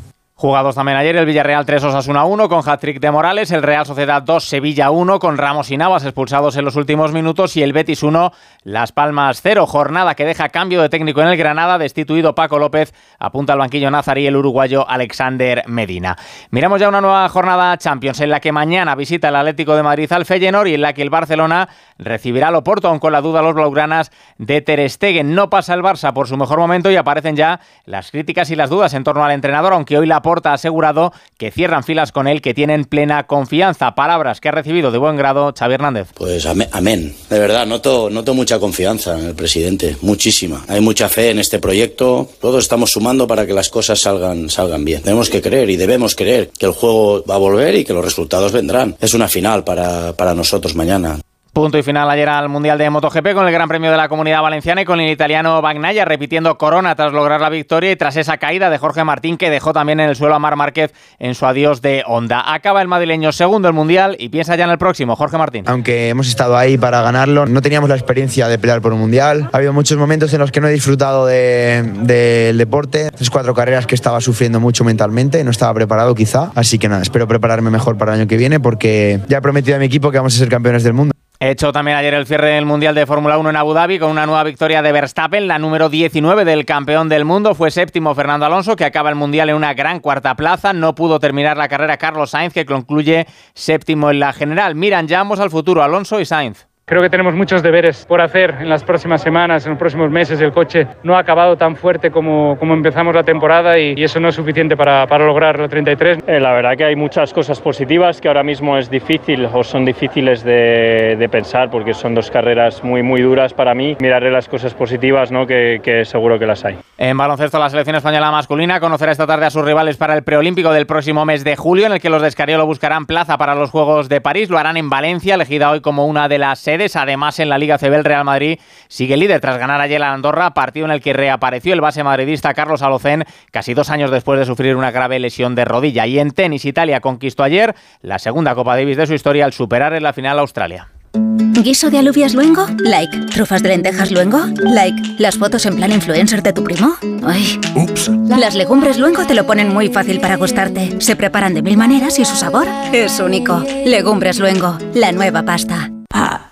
Jugados 0.43 0.75
también 0.75 0.99
ayer 0.99 1.15
el 1.15 1.25
Villarreal 1.25 1.65
3 1.65 1.85
Osasuna 1.85 2.25
1 2.25 2.49
con 2.49 2.69
hat-trick 2.69 2.99
de 2.99 3.13
Morales, 3.13 3.53
el 3.53 3.63
Real 3.63 3.87
Sociedad 3.87 4.25
2 4.25 4.43
Sevilla 4.43 4.91
1 4.91 5.21
con 5.21 5.39
Ramos 5.39 5.71
y 5.71 5.77
Navas 5.77 6.03
expulsados 6.05 6.57
en 6.57 6.65
los 6.65 6.75
últimos 6.75 7.13
minutos 7.13 7.57
y 7.57 7.63
el 7.63 7.73
Betis 7.73 8.03
1 8.03 8.33
Las 8.65 8.91
Palmas 8.91 9.39
0. 9.41 9.69
Jornada 9.69 10.17
que 10.17 10.25
deja 10.25 10.49
cambio 10.49 10.83
de 10.83 10.89
técnico 10.89 11.23
en 11.23 11.29
el 11.29 11.37
Granada, 11.37 11.79
destituido 11.79 12.35
Paco 12.35 12.59
López, 12.59 12.93
apunta 13.21 13.53
al 13.53 13.61
banquillo 13.61 13.89
Nazarí 13.93 14.27
el 14.27 14.35
uruguayo 14.35 14.85
Alexander 14.89 15.63
Medina. 15.69 16.17
Miramos 16.51 16.81
ya 16.81 16.89
una 16.89 17.01
nueva 17.01 17.29
jornada 17.29 17.79
Champions 17.79 18.19
en 18.19 18.31
la 18.31 18.41
que 18.41 18.51
mañana 18.51 18.97
visita 18.97 19.29
el 19.29 19.37
Atlético 19.37 19.77
de 19.77 19.85
Madrid 19.85 20.13
al 20.13 20.25
Feyenoord 20.25 20.67
y 20.67 20.75
en 20.75 20.81
la 20.81 20.93
que 20.93 21.03
el 21.03 21.11
Barcelona 21.11 21.69
recibirá 21.99 22.49
al 22.49 22.57
Oporto, 22.57 22.89
aun 22.89 22.99
con 22.99 23.13
la 23.13 23.21
duda 23.21 23.43
los 23.43 23.55
blaugranas 23.55 24.11
de 24.39 24.61
Ter 24.61 24.91
Stegen. 24.91 25.37
No 25.37 25.51
pasa 25.51 25.75
el 25.75 25.83
Barça 25.83 26.13
por 26.13 26.27
su 26.27 26.37
mejor 26.37 26.59
momento 26.59 26.91
y 26.91 26.97
aparecen 26.97 27.37
ya 27.37 27.61
las 27.85 28.11
críticas 28.11 28.51
y 28.51 28.57
las 28.57 28.71
dudas 28.71 28.93
en 28.95 29.05
torno 29.05 29.25
al 29.25 29.31
entrenador, 29.31 29.73
aunque 29.73 29.97
hoy 29.97 30.09
la 30.09 30.21
ha 30.51 30.55
asegurado 30.55 31.13
que 31.39 31.51
cierran 31.51 31.85
filas 31.85 32.13
con 32.13 32.29
él, 32.29 32.41
que 32.43 32.55
tienen 32.55 32.85
plena 32.85 33.27
confianza. 33.27 33.95
Palabras 33.95 34.41
que 34.41 34.49
ha 34.49 34.53
recibido 34.53 34.91
de 34.91 34.99
buen 34.99 35.17
grado 35.17 35.53
Xavi 35.57 35.75
Hernández. 35.75 36.09
Pues 36.15 36.47
amén. 36.47 37.15
De 37.29 37.39
verdad, 37.39 37.67
noto, 37.67 38.11
noto 38.11 38.35
mucha 38.35 38.59
confianza 38.59 39.19
en 39.19 39.27
el 39.27 39.35
presidente, 39.35 39.97
muchísima. 40.03 40.65
Hay 40.69 40.81
mucha 40.81 41.09
fe 41.09 41.31
en 41.31 41.39
este 41.39 41.59
proyecto. 41.59 42.29
Todos 42.41 42.65
estamos 42.65 42.93
sumando 42.93 43.27
para 43.27 43.47
que 43.47 43.53
las 43.53 43.69
cosas 43.69 44.01
salgan, 44.01 44.51
salgan 44.51 44.85
bien. 44.85 45.03
Tenemos 45.03 45.31
que 45.31 45.43
creer 45.43 45.71
y 45.71 45.77
debemos 45.77 46.15
creer 46.15 46.51
que 46.59 46.67
el 46.67 46.73
juego 46.73 47.25
va 47.25 47.37
a 47.37 47.39
volver 47.39 47.75
y 47.75 47.85
que 47.85 47.93
los 47.93 48.05
resultados 48.05 48.53
vendrán. 48.53 48.97
Es 49.01 49.15
una 49.15 49.29
final 49.29 49.65
para, 49.65 50.13
para 50.15 50.35
nosotros 50.35 50.75
mañana. 50.75 51.19
Punto 51.53 51.77
y 51.77 51.83
final 51.83 52.09
ayer 52.09 52.31
al 52.31 52.49
Mundial 52.49 52.79
de 52.79 52.89
MotoGP 52.89 53.35
con 53.35 53.47
el 53.47 53.53
Gran 53.53 53.69
Premio 53.69 53.91
de 53.91 53.97
la 53.99 54.09
Comunidad 54.09 54.41
Valenciana 54.41 54.81
y 54.81 54.85
con 54.87 55.01
el 55.01 55.11
italiano 55.11 55.61
Bagnaia 55.61 56.07
repitiendo 56.07 56.57
corona 56.57 56.95
tras 56.95 57.13
lograr 57.13 57.43
la 57.43 57.51
victoria 57.51 57.93
y 57.93 57.97
tras 57.97 58.17
esa 58.17 58.39
caída 58.39 58.71
de 58.71 58.79
Jorge 58.79 59.05
Martín 59.05 59.37
que 59.37 59.51
dejó 59.51 59.75
también 59.75 60.01
en 60.01 60.09
el 60.09 60.17
suelo 60.17 60.35
a 60.35 60.39
Mar 60.39 60.57
Márquez 60.57 60.95
en 61.19 61.35
su 61.35 61.45
adiós 61.45 61.83
de 61.83 62.05
Honda. 62.07 62.55
Acaba 62.55 62.81
el 62.81 62.89
madrileño 62.89 63.33
segundo 63.33 63.69
el 63.69 63.75
Mundial 63.75 64.17
y 64.19 64.31
piensa 64.31 64.57
ya 64.57 64.65
en 64.65 64.71
el 64.71 64.79
próximo, 64.79 65.15
Jorge 65.15 65.37
Martín. 65.37 65.65
Aunque 65.67 66.09
hemos 66.09 66.27
estado 66.27 66.57
ahí 66.57 66.79
para 66.79 67.03
ganarlo, 67.03 67.45
no 67.45 67.61
teníamos 67.61 67.91
la 67.91 67.97
experiencia 67.97 68.49
de 68.49 68.59
pelear 68.59 68.81
por 68.81 68.95
un 68.95 69.01
Mundial. 69.01 69.51
Ha 69.53 69.59
habido 69.59 69.75
muchos 69.75 69.99
momentos 69.99 70.33
en 70.33 70.41
los 70.41 70.51
que 70.53 70.63
no 70.63 70.69
he 70.69 70.73
disfrutado 70.73 71.27
del 71.27 72.07
de, 72.07 72.55
deporte. 72.57 73.11
Tres, 73.11 73.29
cuatro 73.29 73.53
carreras 73.53 73.87
que 73.87 73.95
estaba 73.95 74.23
sufriendo 74.23 74.59
mucho 74.59 74.85
mentalmente, 74.85 75.45
no 75.45 75.51
estaba 75.51 75.75
preparado 75.75 76.15
quizá. 76.15 76.51
Así 76.55 76.79
que 76.79 76.89
nada, 76.89 77.03
espero 77.03 77.29
prepararme 77.29 77.69
mejor 77.69 77.99
para 77.99 78.15
el 78.15 78.21
año 78.21 78.27
que 78.27 78.39
viene 78.39 78.59
porque 78.59 79.21
ya 79.29 79.37
he 79.37 79.43
prometido 79.43 79.77
a 79.77 79.81
mi 79.81 79.85
equipo 79.85 80.11
que 80.11 80.17
vamos 80.17 80.35
a 80.35 80.39
ser 80.39 80.49
campeones 80.49 80.83
del 80.83 80.95
mundo. 80.95 81.13
Hecho 81.45 81.73
también 81.73 81.97
ayer 81.97 82.15
el 82.15 82.25
cierre 82.25 82.51
del 82.51 82.67
Mundial 82.67 82.95
de 82.95 83.05
Fórmula 83.05 83.37
1 83.37 83.51
en 83.51 83.57
Abu 83.57 83.75
Dhabi 83.75 83.99
con 83.99 84.13
una 84.13 84.27
nueva 84.27 84.45
victoria 84.45 84.81
de 84.81 84.93
Verstappen, 84.93 85.49
la 85.49 85.59
número 85.59 85.89
19 85.89 86.45
del 86.45 86.65
campeón 86.65 87.09
del 87.09 87.25
mundo. 87.25 87.57
Fue 87.57 87.73
séptimo 87.73 88.15
Fernando 88.15 88.47
Alonso, 88.47 88.77
que 88.77 88.85
acaba 88.85 89.11
el 89.11 89.17
Mundial 89.17 89.49
en 89.49 89.57
una 89.57 89.75
gran 89.75 89.99
cuarta 89.99 90.37
plaza. 90.37 90.73
No 90.73 90.95
pudo 90.95 91.19
terminar 91.19 91.57
la 91.57 91.67
carrera 91.67 91.97
Carlos 91.97 92.31
Sainz, 92.31 92.55
que 92.55 92.65
concluye 92.65 93.27
séptimo 93.55 94.13
en 94.13 94.21
la 94.21 94.33
general. 94.33 94.77
Miran, 94.77 95.09
ya 95.09 95.19
vamos 95.19 95.41
al 95.41 95.51
futuro, 95.51 95.83
Alonso 95.83 96.21
y 96.21 96.27
Sainz. 96.27 96.69
Creo 96.93 97.01
que 97.01 97.09
tenemos 97.09 97.35
muchos 97.35 97.63
deberes 97.63 98.05
por 98.05 98.21
hacer 98.21 98.57
en 98.61 98.69
las 98.69 98.85
próximas 98.85 99.23
semanas, 99.23 99.65
en 99.65 99.71
los 99.71 99.79
próximos 99.79 100.11
meses. 100.11 100.39
El 100.43 100.53
coche 100.53 100.87
no 101.03 101.17
ha 101.17 101.21
acabado 101.21 101.57
tan 101.57 101.75
fuerte 101.75 102.11
como, 102.11 102.59
como 102.59 102.75
empezamos 102.75 103.15
la 103.15 103.23
temporada 103.23 103.79
y, 103.79 103.95
y 103.97 104.05
eso 104.05 104.21
no 104.21 104.29
es 104.29 104.35
suficiente 104.35 104.77
para, 104.77 105.07
para 105.07 105.25
lograr 105.25 105.59
la 105.59 105.69
33. 105.69 106.19
Eh, 106.27 106.39
la 106.39 106.53
verdad 106.53 106.73
que 106.77 106.85
hay 106.85 106.95
muchas 106.95 107.33
cosas 107.33 107.63
positivas 107.63 108.21
que 108.21 108.29
ahora 108.29 108.43
mismo 108.43 108.77
es 108.77 108.91
difícil 108.91 109.47
o 109.47 109.65
son 109.65 109.87
difíciles 109.87 110.45
de, 110.45 111.17
de, 111.19 111.29
pensar 111.31 111.71
porque 111.71 111.95
son 111.95 112.15
dos 112.15 112.31
carreras 112.31 112.85
muy, 112.85 113.03
muy 113.03 113.23
duras 113.23 113.55
para 113.55 113.73
mí. 113.73 113.97
Miraré 113.99 114.31
las 114.31 114.47
cosas 114.47 114.75
positivas, 114.75 115.33
¿no? 115.33 115.47
que, 115.47 115.81
que 115.83 116.05
seguro 116.05 116.39
que 116.39 116.45
las 116.45 116.63
hay. 116.63 116.77
En 116.99 117.17
baloncesto, 117.17 117.59
la 117.59 117.71
selección 117.71 117.97
española 117.97 118.31
masculina 118.31 118.81
conocerá 118.81 119.13
esta 119.13 119.27
tarde 119.27 119.47
a 119.47 119.51
sus 119.51 119.65
rivales 119.65 119.97
para 119.97 120.13
el 120.15 120.25
preolímpico 120.25 120.71
del 120.71 120.85
próximo 120.85 121.25
mes 121.25 121.43
de 121.43 121.57
julio, 121.57 121.87
en 121.87 121.93
el 121.93 122.01
que 122.03 122.11
los 122.11 122.21
de 122.21 122.29
Escariolo 122.29 122.67
buscarán 122.67 123.07
plaza 123.07 123.39
para 123.39 123.55
los 123.55 123.71
Juegos 123.71 124.11
de 124.11 124.21
París. 124.21 124.51
Lo 124.51 124.59
harán 124.59 124.77
en 124.77 124.91
Valencia, 124.91 125.37
elegida 125.37 125.71
hoy 125.71 125.81
como 125.81 126.05
una 126.05 126.29
de 126.29 126.37
las 126.37 126.59
sedes. 126.59 126.82
Además, 126.97 127.39
en 127.39 127.49
la 127.49 127.59
Liga 127.59 127.79
CB, 127.79 127.95
el 127.95 128.05
Real 128.05 128.25
Madrid 128.25 128.59
sigue 128.89 129.17
líder 129.17 129.41
tras 129.41 129.59
ganar 129.59 129.81
ayer 129.81 130.03
a 130.03 130.13
Andorra, 130.13 130.55
partido 130.55 130.87
en 130.87 130.93
el 130.93 131.01
que 131.01 131.13
reapareció 131.13 131.73
el 131.73 131.81
base 131.81 132.03
madridista 132.03 132.55
Carlos 132.55 132.83
Alocén, 132.83 133.25
casi 133.51 133.75
dos 133.75 133.91
años 133.91 134.11
después 134.11 134.39
de 134.39 134.47
sufrir 134.47 134.77
una 134.77 134.91
grave 134.91 135.19
lesión 135.19 135.55
de 135.55 135.65
rodilla. 135.65 136.07
Y 136.07 136.19
en 136.19 136.31
tenis, 136.31 136.65
Italia 136.65 137.01
conquistó 137.01 137.43
ayer 137.43 137.75
la 138.01 138.19
segunda 138.19 138.55
Copa 138.55 138.77
Davis 138.77 138.97
de 138.97 139.07
su 139.07 139.15
historia 139.15 139.45
al 139.45 139.53
superar 139.53 139.95
en 139.95 140.03
la 140.03 140.13
final 140.13 140.39
a 140.39 140.43
Australia. 140.43 140.89
¿Guiso 141.15 141.91
de 141.91 141.99
alubias 141.99 142.35
luengo? 142.35 142.67
Like. 142.79 143.27
¿Trufas 143.27 143.63
de 143.63 143.69
lentejas 143.69 144.11
luengo? 144.11 144.41
Like. 144.57 145.17
¿Las 145.19 145.37
fotos 145.37 145.65
en 145.67 145.77
plan 145.77 145.93
influencer 145.93 146.43
de 146.43 146.53
tu 146.53 146.65
primo? 146.65 146.97
Ay. 147.25 147.61
Ups. 147.75 148.09
Las 148.09 148.55
legumbres 148.55 148.99
luengo 148.99 149.27
te 149.27 149.35
lo 149.35 149.47
ponen 149.47 149.69
muy 149.69 149.89
fácil 149.89 150.21
para 150.21 150.37
gustarte. 150.37 151.01
Se 151.01 151.15
preparan 151.15 151.55
de 151.55 151.63
mil 151.63 151.77
maneras 151.77 152.19
y 152.19 152.25
su 152.25 152.35
sabor 152.35 152.67
es 152.93 153.21
único. 153.21 153.63
Legumbres 153.85 154.39
luengo, 154.39 154.79
la 154.95 155.13
nueva 155.13 155.43
pasta. 155.43 155.91
¿A 156.13 156.52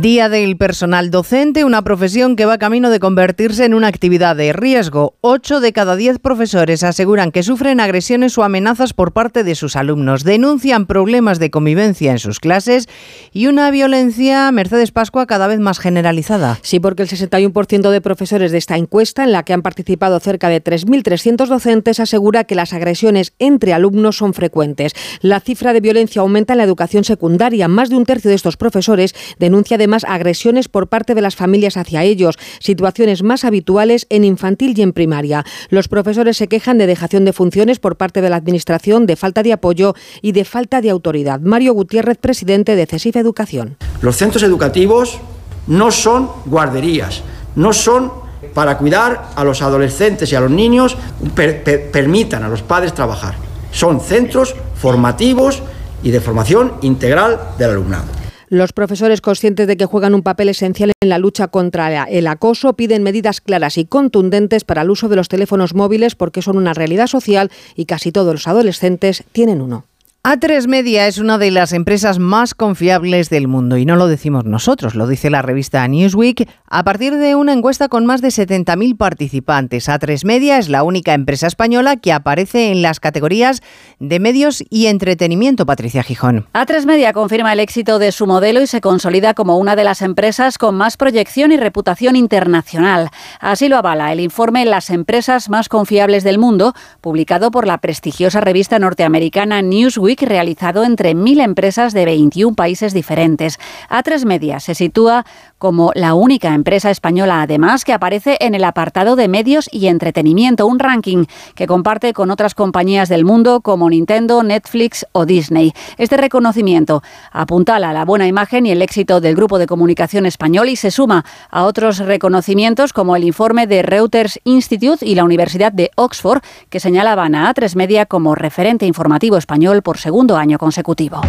Día 0.00 0.30
del 0.30 0.56
personal 0.56 1.10
docente, 1.10 1.66
una 1.66 1.82
profesión 1.82 2.34
que 2.34 2.46
va 2.46 2.56
camino 2.56 2.88
de 2.88 2.98
convertirse 2.98 3.66
en 3.66 3.74
una 3.74 3.88
actividad 3.88 4.34
de 4.34 4.54
riesgo. 4.54 5.16
Ocho 5.20 5.60
de 5.60 5.74
cada 5.74 5.96
diez 5.96 6.18
profesores 6.18 6.82
aseguran 6.82 7.30
que 7.30 7.42
sufren 7.42 7.78
agresiones 7.78 8.38
o 8.38 8.42
amenazas 8.42 8.94
por 8.94 9.12
parte 9.12 9.44
de 9.44 9.54
sus 9.54 9.76
alumnos. 9.76 10.24
Denuncian 10.24 10.86
problemas 10.86 11.38
de 11.38 11.50
convivencia 11.50 12.10
en 12.10 12.18
sus 12.18 12.40
clases 12.40 12.88
y 13.32 13.48
una 13.48 13.70
violencia, 13.70 14.50
Mercedes 14.50 14.92
Pascua, 14.92 15.26
cada 15.26 15.46
vez 15.46 15.60
más 15.60 15.78
generalizada. 15.78 16.58
Sí, 16.62 16.80
porque 16.80 17.02
el 17.02 17.10
61% 17.10 17.90
de 17.90 18.00
profesores 18.00 18.50
de 18.50 18.58
esta 18.58 18.78
encuesta, 18.78 19.24
en 19.24 19.32
la 19.32 19.42
que 19.42 19.52
han 19.52 19.62
participado 19.62 20.18
cerca 20.20 20.48
de 20.48 20.64
3.300 20.64 21.46
docentes, 21.48 22.00
asegura 22.00 22.44
que 22.44 22.54
las 22.54 22.72
agresiones 22.72 23.34
entre 23.38 23.74
alumnos 23.74 24.16
son 24.16 24.32
frecuentes. 24.32 24.94
La 25.20 25.40
cifra 25.40 25.74
de 25.74 25.80
violencia 25.80 26.22
aumenta 26.22 26.54
en 26.54 26.58
la 26.58 26.64
educación 26.64 27.04
secundaria. 27.04 27.68
Más 27.68 27.90
de 27.90 27.96
un 27.96 28.06
tercio 28.06 28.30
de 28.30 28.36
estos 28.36 28.56
profesores 28.56 29.14
denuncia 29.38 29.76
además 29.82 30.06
agresiones 30.08 30.68
por 30.68 30.86
parte 30.86 31.16
de 31.16 31.22
las 31.22 31.34
familias 31.34 31.76
hacia 31.76 32.04
ellos, 32.04 32.38
situaciones 32.60 33.24
más 33.24 33.44
habituales 33.44 34.06
en 34.10 34.24
infantil 34.24 34.78
y 34.78 34.82
en 34.82 34.92
primaria. 34.92 35.44
Los 35.70 35.88
profesores 35.88 36.36
se 36.36 36.46
quejan 36.46 36.78
de 36.78 36.86
dejación 36.86 37.24
de 37.24 37.32
funciones 37.32 37.80
por 37.80 37.96
parte 37.96 38.20
de 38.20 38.30
la 38.30 38.36
Administración, 38.36 39.06
de 39.06 39.16
falta 39.16 39.42
de 39.42 39.52
apoyo 39.52 39.94
y 40.20 40.30
de 40.30 40.44
falta 40.44 40.80
de 40.80 40.90
autoridad. 40.90 41.40
Mario 41.40 41.74
Gutiérrez, 41.74 42.16
presidente 42.18 42.76
de 42.76 42.86
CESIF 42.86 43.16
Educación. 43.16 43.76
Los 44.02 44.16
centros 44.16 44.44
educativos 44.44 45.18
no 45.66 45.90
son 45.90 46.30
guarderías, 46.46 47.24
no 47.56 47.72
son 47.72 48.12
para 48.54 48.78
cuidar 48.78 49.30
a 49.34 49.42
los 49.42 49.62
adolescentes 49.62 50.30
y 50.30 50.36
a 50.36 50.40
los 50.40 50.50
niños, 50.50 50.96
per, 51.34 51.64
per, 51.64 51.90
permitan 51.90 52.44
a 52.44 52.48
los 52.48 52.62
padres 52.62 52.94
trabajar. 52.94 53.34
Son 53.72 54.00
centros 54.00 54.54
formativos 54.76 55.60
y 56.04 56.12
de 56.12 56.20
formación 56.20 56.74
integral 56.82 57.40
del 57.58 57.70
alumnado. 57.70 58.21
Los 58.52 58.74
profesores 58.74 59.22
conscientes 59.22 59.66
de 59.66 59.78
que 59.78 59.86
juegan 59.86 60.14
un 60.14 60.22
papel 60.22 60.50
esencial 60.50 60.92
en 61.00 61.08
la 61.08 61.16
lucha 61.16 61.48
contra 61.48 62.04
el 62.04 62.26
acoso 62.26 62.74
piden 62.74 63.02
medidas 63.02 63.40
claras 63.40 63.78
y 63.78 63.86
contundentes 63.86 64.64
para 64.64 64.82
el 64.82 64.90
uso 64.90 65.08
de 65.08 65.16
los 65.16 65.28
teléfonos 65.28 65.74
móviles 65.74 66.16
porque 66.16 66.42
son 66.42 66.58
una 66.58 66.74
realidad 66.74 67.06
social 67.06 67.50
y 67.76 67.86
casi 67.86 68.12
todos 68.12 68.34
los 68.34 68.46
adolescentes 68.46 69.24
tienen 69.32 69.62
uno. 69.62 69.86
A3 70.24 70.68
Media 70.68 71.08
es 71.08 71.18
una 71.18 71.36
de 71.36 71.50
las 71.50 71.72
empresas 71.72 72.20
más 72.20 72.54
confiables 72.54 73.28
del 73.28 73.48
mundo 73.48 73.76
y 73.76 73.84
no 73.84 73.96
lo 73.96 74.06
decimos 74.06 74.44
nosotros, 74.44 74.94
lo 74.94 75.08
dice 75.08 75.30
la 75.30 75.42
revista 75.42 75.88
Newsweek 75.88 76.48
a 76.68 76.84
partir 76.84 77.16
de 77.16 77.34
una 77.34 77.52
encuesta 77.52 77.88
con 77.88 78.06
más 78.06 78.22
de 78.22 78.28
70.000 78.28 78.96
participantes. 78.96 79.88
A3 79.88 80.24
Media 80.24 80.58
es 80.58 80.68
la 80.68 80.84
única 80.84 81.14
empresa 81.14 81.48
española 81.48 81.96
que 81.96 82.12
aparece 82.12 82.70
en 82.70 82.82
las 82.82 83.00
categorías 83.00 83.62
de 83.98 84.20
medios 84.20 84.62
y 84.70 84.86
entretenimiento, 84.86 85.66
Patricia 85.66 86.04
Gijón. 86.04 86.46
A3 86.54 86.86
Media 86.86 87.12
confirma 87.12 87.52
el 87.52 87.58
éxito 87.58 87.98
de 87.98 88.12
su 88.12 88.28
modelo 88.28 88.62
y 88.62 88.68
se 88.68 88.80
consolida 88.80 89.34
como 89.34 89.58
una 89.58 89.74
de 89.74 89.82
las 89.82 90.02
empresas 90.02 90.56
con 90.56 90.76
más 90.76 90.96
proyección 90.96 91.50
y 91.50 91.56
reputación 91.56 92.14
internacional. 92.14 93.10
Así 93.40 93.68
lo 93.68 93.76
avala 93.76 94.12
el 94.12 94.20
informe 94.20 94.66
Las 94.66 94.90
empresas 94.90 95.48
más 95.48 95.68
confiables 95.68 96.22
del 96.22 96.38
mundo, 96.38 96.74
publicado 97.00 97.50
por 97.50 97.66
la 97.66 97.78
prestigiosa 97.78 98.40
revista 98.40 98.78
norteamericana 98.78 99.62
Newsweek 99.62 100.11
realizado 100.20 100.84
entre 100.84 101.14
mil 101.14 101.40
empresas 101.40 101.92
de 101.92 102.04
21 102.04 102.54
países 102.54 102.92
diferentes. 102.92 103.58
A3 103.88 104.24
Media 104.24 104.60
se 104.60 104.74
sitúa 104.74 105.24
como 105.62 105.92
la 105.94 106.14
única 106.14 106.54
empresa 106.54 106.90
española, 106.90 107.40
además, 107.40 107.84
que 107.84 107.92
aparece 107.92 108.36
en 108.40 108.56
el 108.56 108.64
apartado 108.64 109.14
de 109.14 109.28
medios 109.28 109.68
y 109.70 109.86
entretenimiento, 109.86 110.66
un 110.66 110.80
ranking 110.80 111.26
que 111.54 111.68
comparte 111.68 112.12
con 112.12 112.32
otras 112.32 112.56
compañías 112.56 113.08
del 113.08 113.24
mundo 113.24 113.60
como 113.60 113.88
Nintendo, 113.88 114.42
Netflix 114.42 115.06
o 115.12 115.24
Disney. 115.24 115.72
Este 115.98 116.16
reconocimiento 116.16 117.04
apuntala 117.30 117.92
la 117.92 118.04
buena 118.04 118.26
imagen 118.26 118.66
y 118.66 118.72
el 118.72 118.82
éxito 118.82 119.20
del 119.20 119.36
grupo 119.36 119.60
de 119.60 119.68
comunicación 119.68 120.26
español 120.26 120.68
y 120.68 120.74
se 120.74 120.90
suma 120.90 121.24
a 121.48 121.62
otros 121.62 121.98
reconocimientos 121.98 122.92
como 122.92 123.14
el 123.14 123.22
informe 123.22 123.68
de 123.68 123.82
Reuters 123.82 124.40
Institute 124.42 125.06
y 125.06 125.14
la 125.14 125.22
Universidad 125.22 125.70
de 125.70 125.92
Oxford, 125.94 126.42
que 126.70 126.80
señalaban 126.80 127.36
a 127.36 127.54
A3 127.54 127.76
Media 127.76 128.06
como 128.06 128.34
referente 128.34 128.84
informativo 128.84 129.36
español 129.36 129.82
por 129.82 129.98
segundo 129.98 130.36
año 130.36 130.58
consecutivo. 130.58 131.20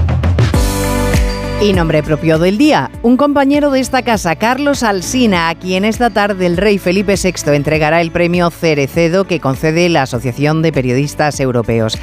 Y 1.61 1.71
nombre 1.71 2.03
propio 2.03 2.39
del 2.39 2.57
día, 2.57 2.91
un 3.03 3.15
compañero 3.15 3.71
de 3.71 3.79
esta 3.79 4.01
casa, 4.01 4.35
Carlos 4.35 4.83
Alsina, 4.83 5.47
a 5.47 5.55
quien 5.55 5.85
esta 5.85 6.09
tarde 6.09 6.45
el 6.45 6.57
rey 6.57 6.77
Felipe 6.77 7.15
VI 7.15 7.55
entregará 7.55 8.01
el 8.01 8.11
premio 8.11 8.49
Cerecedo 8.49 9.23
que 9.25 9.39
concede 9.39 9.87
la 9.87 10.01
Asociación 10.01 10.61
de 10.61 10.73
Periodistas 10.73 11.39
Europeos. 11.39 11.97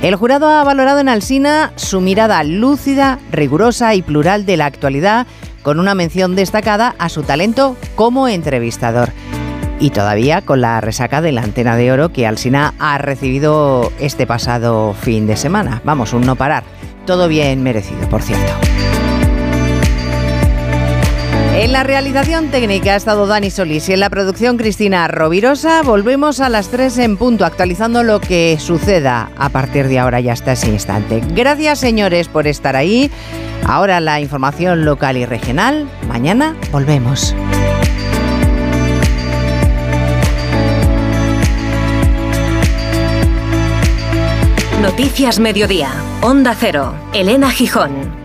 El 0.00 0.16
jurado 0.16 0.48
ha 0.48 0.64
valorado 0.64 1.00
en 1.00 1.10
Alsina 1.10 1.72
su 1.76 2.00
mirada 2.00 2.42
lúcida, 2.42 3.18
rigurosa 3.30 3.94
y 3.94 4.02
plural 4.02 4.46
de 4.46 4.56
la 4.56 4.66
actualidad, 4.66 5.26
con 5.62 5.78
una 5.78 5.94
mención 5.94 6.34
destacada 6.34 6.94
a 6.98 7.10
su 7.10 7.22
talento 7.22 7.76
como 7.94 8.28
entrevistador 8.28 9.12
y 9.82 9.90
todavía 9.90 10.42
con 10.42 10.60
la 10.60 10.80
resaca 10.80 11.20
de 11.20 11.32
la 11.32 11.42
antena 11.42 11.76
de 11.76 11.90
oro 11.90 12.12
que 12.12 12.26
Alsina 12.26 12.72
ha 12.78 12.98
recibido 12.98 13.92
este 13.98 14.26
pasado 14.28 14.94
fin 14.94 15.26
de 15.26 15.36
semana. 15.36 15.82
Vamos, 15.84 16.12
un 16.12 16.22
no 16.22 16.36
parar. 16.36 16.62
Todo 17.04 17.26
bien 17.26 17.64
merecido, 17.64 18.08
por 18.08 18.22
cierto. 18.22 18.52
En 21.62 21.70
la 21.70 21.84
realización 21.84 22.50
técnica 22.50 22.94
ha 22.94 22.96
estado 22.96 23.28
Dani 23.28 23.48
Solís 23.48 23.88
y 23.88 23.92
en 23.92 24.00
la 24.00 24.10
producción 24.10 24.56
Cristina 24.56 25.06
Rovirosa. 25.06 25.82
Volvemos 25.82 26.40
a 26.40 26.48
las 26.48 26.70
3 26.70 26.98
en 26.98 27.16
punto, 27.16 27.44
actualizando 27.44 28.02
lo 28.02 28.20
que 28.20 28.56
suceda 28.58 29.30
a 29.38 29.48
partir 29.48 29.86
de 29.86 30.00
ahora 30.00 30.18
y 30.18 30.28
hasta 30.28 30.54
ese 30.54 30.70
instante. 30.70 31.22
Gracias, 31.28 31.78
señores, 31.78 32.26
por 32.26 32.48
estar 32.48 32.74
ahí. 32.74 33.12
Ahora 33.64 34.00
la 34.00 34.20
información 34.20 34.84
local 34.84 35.16
y 35.16 35.24
regional. 35.24 35.88
Mañana 36.08 36.56
volvemos. 36.72 37.32
Noticias 44.80 45.38
Mediodía. 45.38 45.90
Onda 46.22 46.56
Cero. 46.58 46.92
Elena 47.12 47.52
Gijón. 47.52 48.21